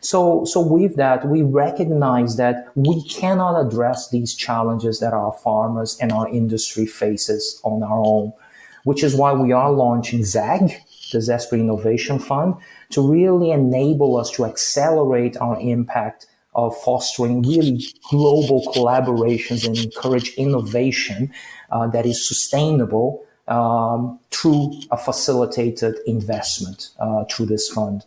So, 0.00 0.44
so 0.44 0.60
with 0.60 0.96
that, 0.96 1.26
we 1.26 1.42
recognize 1.42 2.36
that 2.36 2.68
we 2.76 3.02
cannot 3.04 3.60
address 3.60 4.10
these 4.10 4.34
challenges 4.34 5.00
that 5.00 5.12
our 5.12 5.32
farmers 5.32 5.98
and 6.00 6.12
our 6.12 6.28
industry 6.28 6.86
faces 6.86 7.60
on 7.64 7.82
our 7.82 8.00
own, 8.04 8.32
which 8.84 9.02
is 9.02 9.16
why 9.16 9.32
we 9.32 9.50
are 9.50 9.72
launching 9.72 10.24
ZAG, 10.24 10.80
the 11.12 11.18
Zespri 11.18 11.60
Innovation 11.60 12.18
Fund, 12.18 12.54
to 12.90 13.00
really 13.06 13.50
enable 13.50 14.16
us 14.16 14.30
to 14.32 14.44
accelerate 14.44 15.36
our 15.38 15.58
impact 15.60 16.26
of 16.54 16.76
fostering 16.80 17.42
really 17.42 17.84
global 18.10 18.62
collaborations 18.74 19.66
and 19.66 19.78
encourage 19.78 20.34
innovation 20.34 21.32
uh, 21.70 21.86
that 21.86 22.04
is 22.04 22.26
sustainable 22.26 23.24
um, 23.46 24.18
through 24.30 24.72
a 24.90 24.96
facilitated 24.96 25.94
investment 26.06 26.90
uh, 26.98 27.24
through 27.30 27.46
this 27.46 27.68
fund. 27.68 28.04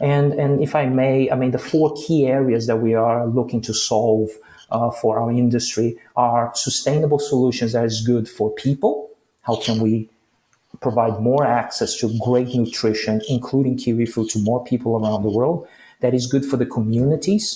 And, 0.00 0.32
and 0.34 0.62
if 0.62 0.74
I 0.74 0.86
may, 0.86 1.30
I 1.30 1.36
mean, 1.36 1.52
the 1.52 1.58
four 1.58 1.94
key 1.94 2.26
areas 2.26 2.66
that 2.66 2.76
we 2.76 2.94
are 2.94 3.26
looking 3.26 3.60
to 3.62 3.74
solve 3.74 4.30
uh, 4.70 4.90
for 4.90 5.18
our 5.20 5.30
industry 5.30 5.96
are 6.16 6.50
sustainable 6.54 7.18
solutions 7.18 7.72
that 7.72 7.84
is 7.84 8.00
good 8.04 8.28
for 8.28 8.50
people. 8.54 9.10
How 9.42 9.56
can 9.56 9.80
we 9.80 10.08
provide 10.84 11.16
more 11.20 11.44
access 11.44 11.96
to 12.00 12.06
great 12.22 12.48
nutrition, 12.54 13.22
including 13.28 13.76
kiwi 13.76 14.06
fruit, 14.06 14.28
to 14.30 14.38
more 14.38 14.62
people 14.62 14.92
around 14.98 15.22
the 15.22 15.30
world? 15.38 15.66
That 16.02 16.14
is 16.14 16.26
good 16.26 16.44
for 16.44 16.58
the 16.58 16.66
communities 16.66 17.46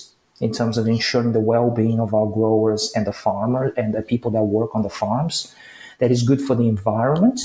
in 0.41 0.51
terms 0.53 0.79
of 0.79 0.89
ensuring 0.89 1.33
the 1.33 1.47
well-being 1.53 2.01
of 2.01 2.15
our 2.15 2.27
growers 2.39 2.91
and 2.97 3.07
the 3.07 3.13
farmer 3.13 3.65
and 3.77 3.93
the 3.93 4.03
people 4.03 4.31
that 4.31 4.45
work 4.45 4.75
on 4.75 4.83
the 4.83 4.95
farms. 5.03 5.55
That 5.99 6.11
is 6.11 6.23
good 6.23 6.41
for 6.41 6.55
the 6.55 6.69
environment 6.77 7.41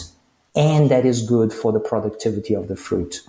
and 0.55 0.89
that 0.89 1.05
is 1.05 1.27
good 1.27 1.51
for 1.51 1.71
the 1.71 1.79
productivity 1.79 2.53
of 2.53 2.67
the 2.67 2.75
fruit. 2.75 3.21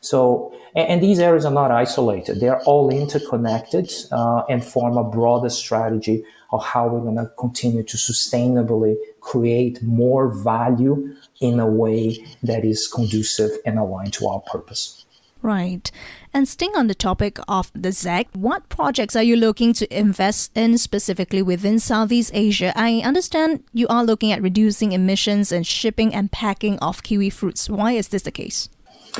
So, 0.00 0.52
and, 0.74 1.02
these 1.02 1.20
areas 1.20 1.44
are 1.46 1.52
not 1.62 1.70
isolated. 1.70 2.40
They're 2.40 2.60
all 2.62 2.90
interconnected 2.90 3.90
uh, 4.12 4.42
and 4.50 4.62
form 4.62 4.98
a 4.98 5.04
broader 5.04 5.48
strategy 5.48 6.24
of 6.54 6.64
how 6.64 6.86
we're 6.86 7.00
going 7.00 7.16
to 7.16 7.30
continue 7.36 7.82
to 7.82 7.96
sustainably 7.96 8.94
create 9.20 9.82
more 9.82 10.28
value 10.28 11.16
in 11.40 11.58
a 11.58 11.66
way 11.66 12.24
that 12.42 12.64
is 12.64 12.86
conducive 12.86 13.50
and 13.66 13.78
aligned 13.78 14.12
to 14.12 14.28
our 14.28 14.40
purpose. 14.40 15.04
Right. 15.42 15.90
And 16.32 16.48
staying 16.48 16.74
on 16.74 16.86
the 16.86 16.94
topic 16.94 17.38
of 17.48 17.70
the 17.74 17.92
ZAG, 17.92 18.28
what 18.32 18.68
projects 18.70 19.14
are 19.14 19.22
you 19.22 19.36
looking 19.36 19.74
to 19.74 19.86
invest 19.94 20.52
in 20.54 20.78
specifically 20.78 21.42
within 21.42 21.78
Southeast 21.78 22.30
Asia? 22.32 22.72
I 22.74 23.02
understand 23.04 23.64
you 23.74 23.86
are 23.88 24.04
looking 24.04 24.32
at 24.32 24.40
reducing 24.40 24.92
emissions 24.92 25.52
and 25.52 25.66
shipping 25.66 26.14
and 26.14 26.32
packing 26.32 26.78
of 26.78 27.02
kiwi 27.02 27.28
fruits. 27.28 27.68
Why 27.68 27.92
is 27.92 28.08
this 28.08 28.22
the 28.22 28.30
case? 28.30 28.70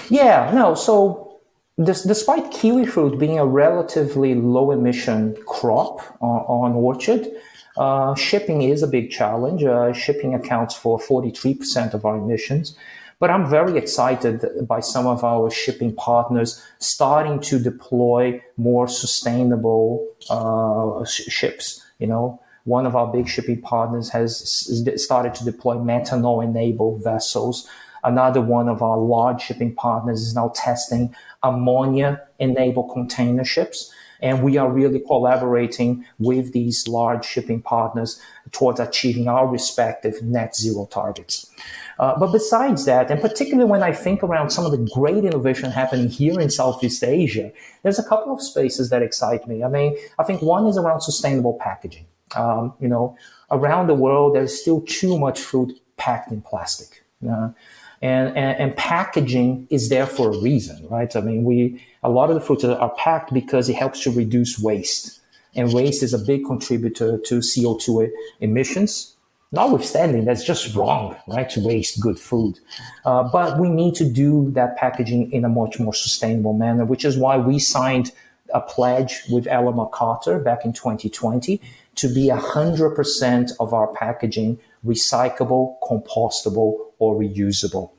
Yeah, 0.08 0.50
no. 0.54 0.74
So, 0.74 1.33
this, 1.76 2.02
despite 2.02 2.52
kiwi 2.52 2.86
fruit 2.86 3.18
being 3.18 3.38
a 3.38 3.46
relatively 3.46 4.34
low 4.34 4.70
emission 4.70 5.36
crop 5.46 6.00
on, 6.20 6.40
on 6.46 6.72
orchard, 6.72 7.26
uh, 7.76 8.14
shipping 8.14 8.62
is 8.62 8.82
a 8.82 8.86
big 8.86 9.10
challenge. 9.10 9.64
Uh, 9.64 9.92
shipping 9.92 10.34
accounts 10.34 10.74
for 10.74 10.98
43% 10.98 11.94
of 11.94 12.04
our 12.04 12.16
emissions. 12.16 12.76
But 13.18 13.30
I'm 13.30 13.48
very 13.48 13.78
excited 13.78 14.66
by 14.68 14.80
some 14.80 15.06
of 15.06 15.24
our 15.24 15.50
shipping 15.50 15.94
partners 15.94 16.62
starting 16.78 17.40
to 17.40 17.58
deploy 17.58 18.42
more 18.56 18.86
sustainable 18.86 20.06
uh, 20.30 21.04
sh- 21.04 21.28
ships. 21.28 21.84
You 21.98 22.08
know, 22.08 22.40
one 22.64 22.86
of 22.86 22.96
our 22.96 23.06
big 23.12 23.28
shipping 23.28 23.60
partners 23.60 24.10
has 24.10 24.36
started 24.96 25.34
to 25.36 25.44
deploy 25.44 25.76
methanol 25.76 26.44
enabled 26.44 27.02
vessels 27.02 27.68
Another 28.04 28.40
one 28.40 28.68
of 28.68 28.82
our 28.82 28.98
large 28.98 29.42
shipping 29.42 29.74
partners 29.74 30.22
is 30.22 30.34
now 30.34 30.52
testing 30.54 31.14
ammonia 31.42 32.20
enabled 32.38 32.92
container 32.92 33.44
ships. 33.44 33.92
And 34.20 34.42
we 34.42 34.56
are 34.56 34.70
really 34.70 35.00
collaborating 35.00 36.04
with 36.18 36.52
these 36.52 36.88
large 36.88 37.26
shipping 37.26 37.60
partners 37.60 38.20
towards 38.52 38.80
achieving 38.80 39.28
our 39.28 39.46
respective 39.46 40.22
net 40.22 40.56
zero 40.56 40.86
targets. 40.86 41.50
Uh, 41.98 42.18
but 42.18 42.32
besides 42.32 42.84
that, 42.86 43.10
and 43.10 43.20
particularly 43.20 43.70
when 43.70 43.82
I 43.82 43.92
think 43.92 44.22
around 44.22 44.50
some 44.50 44.64
of 44.64 44.72
the 44.72 44.90
great 44.94 45.24
innovation 45.24 45.70
happening 45.70 46.08
here 46.08 46.40
in 46.40 46.50
Southeast 46.50 47.04
Asia, 47.04 47.52
there's 47.82 47.98
a 47.98 48.04
couple 48.04 48.32
of 48.32 48.42
spaces 48.42 48.90
that 48.90 49.02
excite 49.02 49.46
me. 49.46 49.62
I 49.62 49.68
mean, 49.68 49.96
I 50.18 50.24
think 50.24 50.42
one 50.42 50.66
is 50.66 50.76
around 50.76 51.02
sustainable 51.02 51.58
packaging. 51.60 52.06
Um, 52.34 52.72
you 52.80 52.88
know, 52.88 53.16
around 53.50 53.88
the 53.88 53.94
world, 53.94 54.34
there's 54.34 54.60
still 54.60 54.80
too 54.82 55.18
much 55.18 55.40
food 55.40 55.72
packed 55.96 56.32
in 56.32 56.40
plastic. 56.42 57.04
Uh, 57.28 57.50
and, 58.04 58.36
and, 58.36 58.60
and, 58.60 58.76
packaging 58.76 59.66
is 59.70 59.88
there 59.88 60.06
for 60.06 60.30
a 60.30 60.38
reason, 60.38 60.86
right? 60.90 61.16
I 61.16 61.22
mean, 61.22 61.42
we, 61.42 61.82
a 62.02 62.10
lot 62.10 62.28
of 62.28 62.34
the 62.34 62.40
fruits 62.42 62.62
are 62.62 62.94
packed 62.96 63.32
because 63.32 63.70
it 63.70 63.76
helps 63.76 64.00
to 64.00 64.10
reduce 64.10 64.58
waste. 64.58 65.20
And 65.54 65.72
waste 65.72 66.02
is 66.02 66.12
a 66.12 66.18
big 66.18 66.44
contributor 66.44 67.16
to 67.16 67.38
CO2 67.38 68.10
emissions. 68.40 69.16
Notwithstanding, 69.52 70.26
that's 70.26 70.44
just 70.44 70.74
wrong, 70.74 71.16
right? 71.28 71.48
To 71.48 71.60
waste 71.60 71.98
good 71.98 72.18
food. 72.18 72.58
Uh, 73.06 73.22
but 73.22 73.58
we 73.58 73.70
need 73.70 73.94
to 73.94 74.04
do 74.04 74.50
that 74.50 74.76
packaging 74.76 75.32
in 75.32 75.46
a 75.46 75.48
much 75.48 75.80
more 75.80 75.94
sustainable 75.94 76.52
manner, 76.52 76.84
which 76.84 77.06
is 77.06 77.16
why 77.16 77.38
we 77.38 77.58
signed 77.58 78.12
a 78.52 78.60
pledge 78.60 79.22
with 79.30 79.46
Ellen 79.46 79.76
MacArthur 79.76 80.38
back 80.40 80.66
in 80.66 80.74
2020 80.74 81.58
to 81.94 82.08
be 82.12 82.28
100% 82.28 83.52
of 83.60 83.72
our 83.72 83.86
packaging 83.94 84.58
recyclable, 84.84 85.76
compostable, 85.82 86.76
or 86.98 87.16
reusable. 87.16 87.90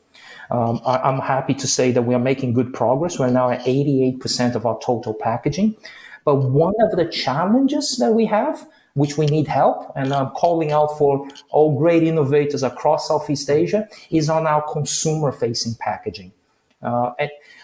Um, 0.52 0.80
I, 0.86 1.10
am 1.10 1.20
happy 1.20 1.54
to 1.56 1.68
say 1.68 1.92
that 1.92 2.04
we 2.04 2.14
are 2.14 2.20
making 2.20 2.54
good 2.54 2.74
progress. 2.74 3.18
We're 3.18 3.30
now 3.30 3.50
at 3.50 3.62
88% 3.62 4.56
of 4.56 4.66
our 4.66 4.80
total 4.80 5.14
packaging. 5.14 5.76
But 6.24 6.36
one 6.36 6.74
of 6.82 6.98
the 6.98 7.06
challenges 7.06 7.98
that 7.98 8.12
we 8.12 8.26
have, 8.26 8.68
which 8.94 9.18
we 9.18 9.26
need 9.26 9.48
help, 9.48 9.92
and 9.96 10.14
I'm 10.14 10.30
calling 10.32 10.72
out 10.72 10.98
for 10.98 11.28
all 11.50 11.78
great 11.78 12.04
innovators 12.04 12.64
across 12.64 13.08
Southeast 13.08 13.50
Asia, 13.50 13.88
is 14.10 14.30
on 14.30 14.48
our 14.48 14.62
consumer 14.72 15.32
facing 15.32 15.76
packaging. 15.80 16.32
Uh, 16.82 17.12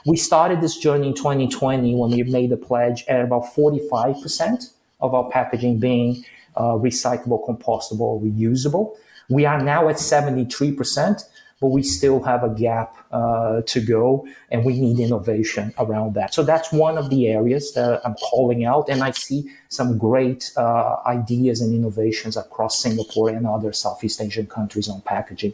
we 0.06 0.18
started 0.18 0.62
this 0.62 0.78
journey 0.78 1.08
in 1.08 1.14
2020 1.14 1.94
when 1.96 2.12
we 2.12 2.24
made 2.24 2.50
the 2.50 2.58
pledge 2.58 3.04
at 3.08 3.22
about 3.22 3.44
45% 3.56 4.72
of 5.00 5.14
our 5.14 5.30
packaging 5.30 5.80
being 5.80 6.24
uh, 6.56 6.74
recyclable, 6.74 7.48
compostable, 7.48 8.22
reusable. 8.22 8.96
We 9.32 9.46
are 9.46 9.62
now 9.62 9.88
at 9.88 9.96
73%, 9.96 11.24
but 11.62 11.68
we 11.68 11.84
still 11.84 12.22
have 12.24 12.44
a 12.44 12.50
gap 12.50 12.98
uh, 13.12 13.62
to 13.68 13.80
go 13.80 14.28
and 14.50 14.66
we 14.66 14.80
need 14.80 15.00
innovation 15.00 15.74
around 15.80 16.16
that. 16.16 16.34
So 16.34 16.44
that's 16.44 16.74
one 16.74 16.98
of 16.98 17.10
the 17.10 17.28
areas 17.28 17.74
that 17.74 18.02
I'm 18.04 18.16
calling 18.16 18.66
out. 18.66 18.90
And 18.90 19.02
I 19.04 19.12
see 19.12 19.50
some 19.70 19.98
great 19.98 20.52
uh, 20.58 20.98
ideas 21.06 21.62
and 21.62 21.74
innovations 21.74 22.36
across 22.36 22.80
Singapore 22.80 23.30
and 23.30 23.48
other 23.48 23.72
Southeast 23.72 24.20
Asian 24.22 24.48
countries 24.48 24.90
on 24.90 25.02
packaging. 25.02 25.54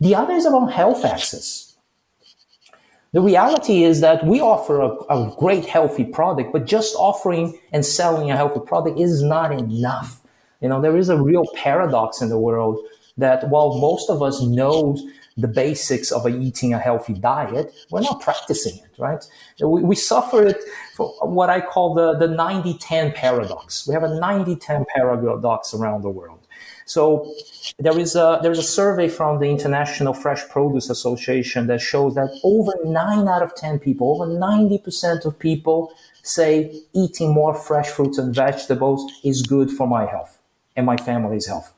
The 0.00 0.14
other 0.14 0.34
is 0.34 0.44
around 0.44 0.68
health 0.68 1.04
access. 1.04 1.74
The 3.12 3.22
reality 3.22 3.84
is 3.84 4.02
that 4.02 4.26
we 4.26 4.42
offer 4.42 4.82
a, 4.82 4.90
a 5.08 5.34
great 5.38 5.64
healthy 5.64 6.04
product, 6.04 6.52
but 6.52 6.66
just 6.66 6.94
offering 6.96 7.58
and 7.72 7.86
selling 7.86 8.30
a 8.30 8.36
healthy 8.36 8.60
product 8.60 9.00
is 9.00 9.22
not 9.22 9.52
enough. 9.52 10.20
You 10.60 10.68
know, 10.68 10.82
there 10.82 10.96
is 10.96 11.08
a 11.08 11.16
real 11.16 11.46
paradox 11.54 12.20
in 12.20 12.28
the 12.28 12.38
world 12.38 12.78
that 13.18 13.48
while 13.48 13.78
most 13.78 14.10
of 14.10 14.22
us 14.22 14.42
know 14.42 14.96
the 15.36 15.48
basics 15.48 16.10
of 16.10 16.26
eating 16.26 16.72
a 16.72 16.78
healthy 16.78 17.12
diet, 17.12 17.72
we're 17.90 18.00
not 18.00 18.20
practicing 18.20 18.76
it, 18.78 18.90
right? 18.98 19.22
We, 19.60 19.82
we 19.82 19.94
suffer 19.94 20.46
it 20.46 20.58
for 20.94 21.08
what 21.22 21.50
I 21.50 21.60
call 21.60 21.94
the, 21.94 22.14
the 22.14 22.28
90-10 22.28 23.14
paradox. 23.14 23.86
We 23.86 23.94
have 23.94 24.02
a 24.02 24.08
90-10 24.08 24.86
paradox 24.94 25.74
around 25.74 26.02
the 26.02 26.10
world. 26.10 26.46
So 26.86 27.34
there 27.80 27.98
is 27.98 28.14
a 28.14 28.38
there 28.42 28.52
is 28.52 28.60
a 28.60 28.62
survey 28.62 29.08
from 29.08 29.40
the 29.40 29.46
International 29.46 30.14
Fresh 30.14 30.48
Produce 30.48 30.88
Association 30.88 31.66
that 31.66 31.80
shows 31.80 32.14
that 32.14 32.30
over 32.44 32.72
nine 32.84 33.26
out 33.26 33.42
of 33.42 33.56
ten 33.56 33.80
people, 33.80 34.12
over 34.12 34.32
ninety 34.32 34.78
percent 34.78 35.24
of 35.24 35.36
people 35.36 35.92
say 36.22 36.80
eating 36.92 37.34
more 37.34 37.54
fresh 37.54 37.88
fruits 37.88 38.18
and 38.18 38.32
vegetables 38.32 39.04
is 39.24 39.42
good 39.42 39.68
for 39.70 39.88
my 39.88 40.06
health 40.06 40.38
and 40.76 40.86
my 40.86 40.96
family's 40.96 41.46
health. 41.46 41.74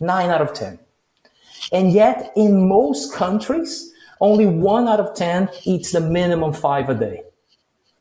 Nine 0.00 0.30
out 0.30 0.40
of 0.40 0.52
10. 0.54 0.78
And 1.72 1.92
yet, 1.92 2.32
in 2.36 2.68
most 2.68 3.14
countries, 3.14 3.92
only 4.20 4.46
one 4.46 4.88
out 4.88 5.00
of 5.00 5.14
10 5.14 5.48
eats 5.64 5.92
the 5.92 6.00
minimum 6.00 6.52
five 6.52 6.88
a 6.88 6.94
day. 6.94 7.22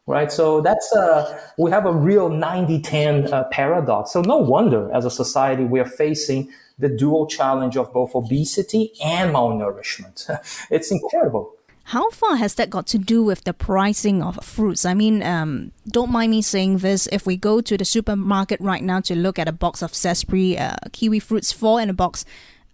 Right. 0.07 0.31
So 0.31 0.59
that's, 0.61 0.91
uh, 0.91 1.39
we 1.59 1.69
have 1.69 1.85
a 1.85 1.93
real 1.93 2.29
90 2.29 2.81
10 2.81 3.31
uh, 3.31 3.43
paradox. 3.51 4.11
So 4.11 4.21
no 4.21 4.37
wonder 4.37 4.91
as 4.91 5.05
a 5.05 5.11
society 5.11 5.65
we 5.65 5.79
are 5.79 5.85
facing 5.85 6.51
the 6.79 6.89
dual 6.89 7.27
challenge 7.27 7.77
of 7.77 7.93
both 7.93 8.15
obesity 8.15 8.91
and 9.03 9.35
malnourishment. 9.35 10.27
it's 10.71 10.91
incredible. 10.91 11.53
How 11.89 12.11
far 12.11 12.35
has 12.35 12.53
that 12.53 12.69
got 12.69 12.85
to 12.93 12.99
do 12.99 13.23
with 13.23 13.45
the 13.45 13.51
pricing 13.51 14.21
of 14.21 14.37
fruits? 14.45 14.85
I 14.85 14.93
mean, 14.93 15.23
um, 15.23 15.71
don't 15.87 16.11
mind 16.11 16.29
me 16.29 16.43
saying 16.43 16.77
this. 16.77 17.07
If 17.11 17.25
we 17.25 17.35
go 17.35 17.61
to 17.61 17.77
the 17.79 17.83
supermarket 17.83 18.61
right 18.61 18.83
now 18.83 18.99
to 18.99 19.15
look 19.15 19.39
at 19.39 19.47
a 19.47 19.51
box 19.51 19.81
of 19.81 19.93
Zespri 19.93 20.55
uh, 20.61 20.75
kiwi 20.91 21.17
fruits, 21.17 21.51
four 21.51 21.81
in 21.81 21.89
a 21.89 21.93
box, 21.93 22.25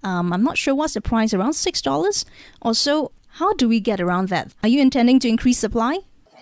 um, 0.03 0.33
I'm 0.33 0.43
not 0.43 0.57
sure 0.57 0.75
what's 0.75 0.95
the 0.95 0.99
price, 1.01 1.33
around 1.33 1.51
$6 1.51 2.25
or 2.61 2.73
so. 2.73 3.13
How 3.39 3.53
do 3.53 3.69
we 3.69 3.79
get 3.79 4.01
around 4.01 4.27
that? 4.27 4.51
Are 4.63 4.67
you 4.67 4.81
intending 4.81 5.19
to 5.21 5.29
increase 5.29 5.59
supply? 5.59 5.99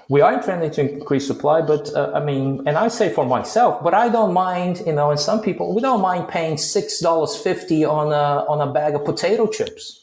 we 0.09 0.21
are 0.21 0.33
intending 0.33 0.71
to 0.71 0.81
increase 0.95 1.25
supply, 1.27 1.61
but 1.61 1.93
uh, 1.95 2.11
I 2.13 2.23
mean, 2.23 2.63
and 2.67 2.77
I 2.77 2.87
say 2.87 3.13
for 3.13 3.25
myself, 3.25 3.83
but 3.83 3.93
I 3.93 4.09
don't 4.09 4.33
mind, 4.33 4.81
you 4.85 4.93
know, 4.93 5.11
and 5.11 5.19
some 5.19 5.41
people, 5.41 5.73
we 5.73 5.81
don't 5.81 6.01
mind 6.01 6.27
paying 6.27 6.55
$6.50 6.55 7.89
on 7.89 8.11
a, 8.11 8.45
on 8.49 8.67
a 8.67 8.73
bag 8.73 8.95
of 8.95 9.05
potato 9.05 9.47
chips. 9.47 10.02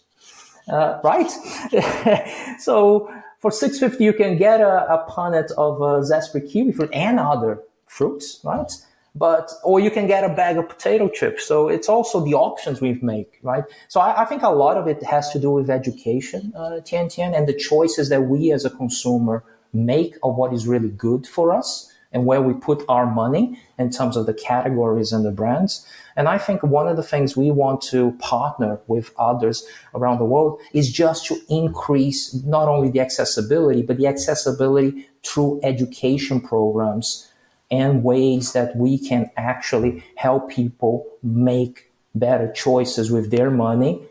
Uh, 0.68 1.00
right? 1.02 1.30
so 2.58 3.10
for 3.38 3.50
650 3.50 4.04
you 4.04 4.12
can 4.12 4.36
get 4.36 4.60
a, 4.60 4.92
a 4.92 5.10
punnet 5.10 5.50
of 5.52 5.82
uh, 5.82 6.40
kiwi 6.48 6.72
fruit 6.72 6.90
and 6.92 7.18
other 7.18 7.62
fruits, 7.86 8.40
right? 8.44 8.70
But 9.14 9.50
or 9.64 9.80
you 9.80 9.90
can 9.90 10.06
get 10.06 10.22
a 10.22 10.28
bag 10.28 10.56
of 10.56 10.68
potato 10.68 11.08
chips. 11.08 11.44
So 11.44 11.68
it's 11.68 11.88
also 11.88 12.24
the 12.24 12.34
options 12.34 12.80
we 12.80 12.94
make, 13.02 13.40
right? 13.42 13.64
So 13.88 14.00
I, 14.00 14.22
I 14.22 14.24
think 14.24 14.42
a 14.42 14.50
lot 14.50 14.76
of 14.76 14.86
it 14.86 15.02
has 15.02 15.30
to 15.30 15.40
do 15.40 15.50
with 15.50 15.68
education, 15.68 16.52
uh, 16.54 16.80
Tian 16.80 17.08
Tian, 17.08 17.34
and 17.34 17.48
the 17.48 17.54
choices 17.54 18.08
that 18.10 18.22
we 18.22 18.52
as 18.52 18.64
a 18.64 18.70
consumer 18.70 19.42
make 19.72 20.14
of 20.22 20.36
what 20.36 20.52
is 20.52 20.66
really 20.66 20.90
good 20.90 21.26
for 21.26 21.52
us 21.52 21.89
and 22.12 22.26
where 22.26 22.42
we 22.42 22.54
put 22.54 22.84
our 22.88 23.06
money 23.06 23.58
in 23.78 23.90
terms 23.90 24.16
of 24.16 24.26
the 24.26 24.34
categories 24.34 25.12
and 25.12 25.24
the 25.24 25.30
brands. 25.30 25.86
And 26.16 26.28
I 26.28 26.38
think 26.38 26.62
one 26.62 26.88
of 26.88 26.96
the 26.96 27.02
things 27.02 27.36
we 27.36 27.50
want 27.50 27.80
to 27.82 28.12
partner 28.18 28.80
with 28.88 29.12
others 29.18 29.64
around 29.94 30.18
the 30.18 30.24
world 30.24 30.60
is 30.72 30.92
just 30.92 31.26
to 31.26 31.40
increase 31.48 32.34
not 32.44 32.68
only 32.68 32.90
the 32.90 33.00
accessibility, 33.00 33.82
but 33.82 33.96
the 33.96 34.06
accessibility 34.06 35.08
through 35.22 35.60
education 35.62 36.40
programs 36.40 37.28
and 37.70 38.02
ways 38.02 38.52
that 38.52 38.74
we 38.76 38.98
can 38.98 39.30
actually 39.36 40.04
help 40.16 40.50
people 40.50 41.06
make 41.22 41.90
better 42.14 42.50
choices 42.52 43.10
with 43.10 43.30
their 43.30 43.50
money 43.50 44.02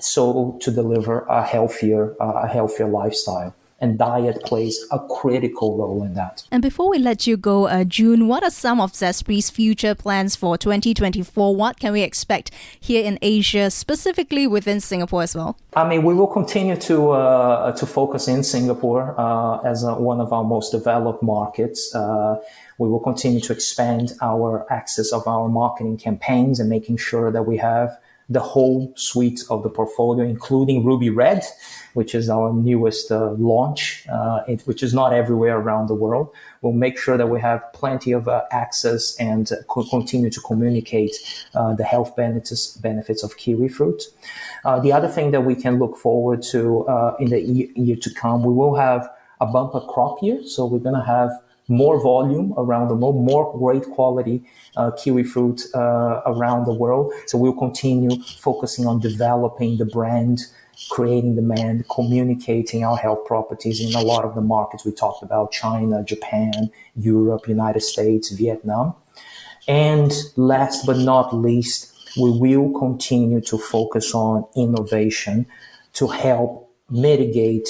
so 0.00 0.58
to 0.60 0.70
deliver 0.70 1.20
a 1.26 1.44
healthier 1.44 2.14
a 2.20 2.48
healthier 2.48 2.88
lifestyle 2.88 3.54
and 3.80 3.98
diet 3.98 4.42
plays 4.44 4.84
a 4.90 4.98
critical 4.98 5.76
role 5.76 6.02
in 6.02 6.14
that. 6.14 6.44
And 6.50 6.62
before 6.62 6.90
we 6.90 6.98
let 6.98 7.26
you 7.26 7.36
go, 7.36 7.66
uh, 7.66 7.84
Jiunn, 7.84 8.26
what 8.26 8.42
are 8.42 8.50
some 8.50 8.80
of 8.80 8.92
Zespri's 8.92 9.50
future 9.50 9.94
plans 9.94 10.34
for 10.34 10.58
2024? 10.58 11.54
What 11.54 11.78
can 11.78 11.92
we 11.92 12.02
expect 12.02 12.50
here 12.80 13.04
in 13.04 13.18
Asia, 13.22 13.70
specifically 13.70 14.46
within 14.46 14.80
Singapore 14.80 15.22
as 15.22 15.34
well? 15.34 15.56
I 15.74 15.88
mean, 15.88 16.02
we 16.02 16.14
will 16.14 16.26
continue 16.26 16.76
to 16.76 17.10
uh, 17.10 17.72
to 17.72 17.86
focus 17.86 18.26
in 18.28 18.42
Singapore 18.42 19.14
uh, 19.18 19.58
as 19.60 19.84
a, 19.84 19.94
one 19.94 20.20
of 20.20 20.32
our 20.32 20.44
most 20.44 20.72
developed 20.72 21.22
markets. 21.22 21.94
Uh, 21.94 22.36
we 22.78 22.88
will 22.88 23.00
continue 23.00 23.40
to 23.40 23.52
expand 23.52 24.12
our 24.22 24.66
access 24.72 25.12
of 25.12 25.26
our 25.26 25.48
marketing 25.48 25.98
campaigns 25.98 26.60
and 26.60 26.68
making 26.68 26.96
sure 26.96 27.30
that 27.30 27.42
we 27.42 27.56
have 27.58 27.98
the 28.28 28.40
whole 28.40 28.92
suite 28.94 29.42
of 29.48 29.62
the 29.62 29.70
portfolio, 29.70 30.24
including 30.24 30.84
Ruby 30.84 31.08
Red, 31.08 31.42
which 31.94 32.14
is 32.14 32.28
our 32.28 32.52
newest 32.52 33.10
uh, 33.10 33.32
launch, 33.32 34.04
uh, 34.12 34.40
it, 34.46 34.60
which 34.66 34.82
is 34.82 34.92
not 34.92 35.14
everywhere 35.14 35.56
around 35.56 35.86
the 35.86 35.94
world. 35.94 36.30
We'll 36.60 36.74
make 36.74 36.98
sure 36.98 37.16
that 37.16 37.28
we 37.28 37.40
have 37.40 37.62
plenty 37.72 38.12
of 38.12 38.28
uh, 38.28 38.42
access 38.50 39.16
and 39.18 39.50
co- 39.68 39.84
continue 39.84 40.28
to 40.28 40.40
communicate 40.42 41.16
uh, 41.54 41.74
the 41.74 41.84
health 41.84 42.16
benefits 42.16 42.76
benefits 42.76 43.22
of 43.22 43.36
kiwi 43.38 43.68
fruit. 43.68 44.02
Uh, 44.64 44.78
the 44.78 44.92
other 44.92 45.08
thing 45.08 45.30
that 45.30 45.42
we 45.42 45.54
can 45.54 45.78
look 45.78 45.96
forward 45.96 46.42
to 46.42 46.86
uh, 46.86 47.16
in 47.18 47.30
the 47.30 47.40
year 47.40 47.96
to 47.96 48.12
come, 48.12 48.44
we 48.44 48.52
will 48.52 48.76
have 48.76 49.08
a 49.40 49.46
bumper 49.46 49.80
crop 49.80 50.22
year, 50.22 50.42
so 50.44 50.66
we're 50.66 50.78
going 50.78 50.94
to 50.94 51.06
have 51.06 51.30
more 51.68 52.00
volume 52.02 52.54
around 52.56 52.88
the 52.88 52.94
world, 52.94 53.16
more 53.16 53.56
great 53.58 53.84
quality 53.90 54.42
uh, 54.76 54.90
kiwi 54.92 55.22
fruit 55.22 55.62
uh, 55.74 56.22
around 56.26 56.64
the 56.64 56.72
world. 56.72 57.12
So 57.26 57.38
we'll 57.38 57.52
continue 57.52 58.22
focusing 58.22 58.86
on 58.86 59.00
developing 59.00 59.76
the 59.76 59.84
brand, 59.84 60.40
creating 60.90 61.36
demand, 61.36 61.84
communicating 61.88 62.84
our 62.84 62.96
health 62.96 63.26
properties 63.26 63.80
in 63.80 63.94
a 63.94 64.02
lot 64.02 64.24
of 64.24 64.34
the 64.34 64.40
markets 64.40 64.84
we 64.84 64.92
talked 64.92 65.22
about 65.22 65.52
China, 65.52 66.02
Japan, 66.02 66.70
Europe, 66.96 67.46
United 67.48 67.80
States, 67.82 68.30
Vietnam. 68.30 68.94
And 69.66 70.12
last 70.36 70.86
but 70.86 70.96
not 70.96 71.34
least, 71.34 71.92
we 72.18 72.30
will 72.30 72.72
continue 72.78 73.42
to 73.42 73.58
focus 73.58 74.14
on 74.14 74.46
innovation 74.56 75.46
to 75.92 76.06
help 76.06 76.72
mitigate 76.90 77.68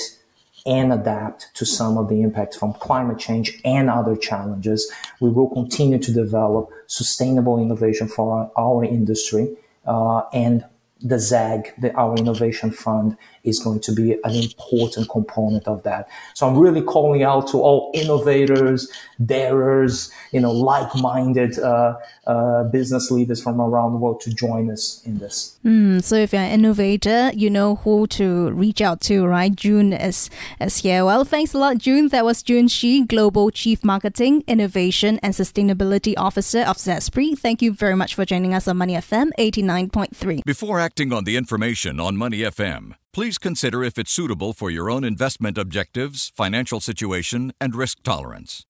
and 0.66 0.92
adapt 0.92 1.54
to 1.54 1.64
some 1.64 1.96
of 1.96 2.08
the 2.08 2.22
impacts 2.22 2.56
from 2.56 2.72
climate 2.74 3.18
change 3.18 3.60
and 3.64 3.88
other 3.88 4.16
challenges. 4.16 4.90
We 5.20 5.30
will 5.30 5.48
continue 5.48 5.98
to 5.98 6.12
develop 6.12 6.70
sustainable 6.86 7.58
innovation 7.58 8.08
for 8.08 8.50
our, 8.56 8.66
our 8.66 8.84
industry 8.84 9.56
uh, 9.86 10.22
and 10.32 10.64
the 11.00 11.18
ZAG, 11.18 11.72
the, 11.78 11.92
our 11.94 12.16
innovation 12.16 12.70
fund, 12.70 13.16
is 13.44 13.58
going 13.60 13.80
to 13.80 13.92
be 13.92 14.12
an 14.24 14.34
important 14.34 15.08
component 15.08 15.66
of 15.68 15.82
that. 15.84 16.08
So 16.34 16.46
I'm 16.46 16.58
really 16.58 16.82
calling 16.82 17.22
out 17.22 17.48
to 17.48 17.58
all 17.58 17.90
innovators, 17.94 18.90
darers, 19.24 20.10
you 20.32 20.40
know, 20.40 20.52
like-minded 20.52 21.58
uh, 21.58 21.94
uh, 22.26 22.64
business 22.64 23.10
leaders 23.10 23.42
from 23.42 23.60
around 23.60 23.92
the 23.92 23.98
world 23.98 24.20
to 24.22 24.34
join 24.34 24.70
us 24.70 25.00
in 25.04 25.18
this. 25.18 25.56
Mm, 25.64 26.02
so 26.02 26.16
if 26.16 26.32
you're 26.32 26.42
an 26.42 26.50
innovator, 26.50 27.30
you 27.32 27.48
know 27.48 27.76
who 27.76 28.06
to 28.08 28.50
reach 28.50 28.80
out 28.80 29.00
to, 29.02 29.24
right? 29.24 29.54
Jiunn 29.54 29.98
is, 29.98 30.30
is 30.60 30.78
here. 30.78 31.04
Well, 31.04 31.24
thanks 31.24 31.54
a 31.54 31.58
lot, 31.58 31.76
Jiunn. 31.78 32.10
That 32.10 32.24
was 32.24 32.42
Jiunn 32.42 32.70
Shih, 32.70 33.04
Global 33.04 33.50
Chief 33.50 33.84
Marketing, 33.84 34.42
Innovation 34.46 35.20
and 35.22 35.32
Sustainability 35.32 36.14
Officer 36.16 36.60
of 36.60 36.76
Zespri. 36.76 37.38
Thank 37.38 37.62
you 37.62 37.72
very 37.72 37.94
much 37.94 38.14
for 38.14 38.24
joining 38.24 38.52
us 38.52 38.66
on 38.66 38.76
Money 38.76 38.94
FM 38.94 39.30
89.3. 39.38 40.44
Before 40.44 40.80
acting 40.88 41.12
on 41.12 41.24
the 41.24 41.36
information 41.36 42.00
on 42.00 42.16
Money 42.16 42.38
FM, 42.38 42.94
please 43.12 43.36
consider 43.36 43.84
if 43.84 43.98
it's 43.98 44.10
suitable 44.10 44.54
for 44.54 44.70
your 44.70 44.88
own 44.88 45.04
investment 45.04 45.58
objectives, 45.58 46.32
financial 46.34 46.80
situation, 46.80 47.52
and 47.60 47.76
risk 47.76 48.02
tolerance. 48.02 48.64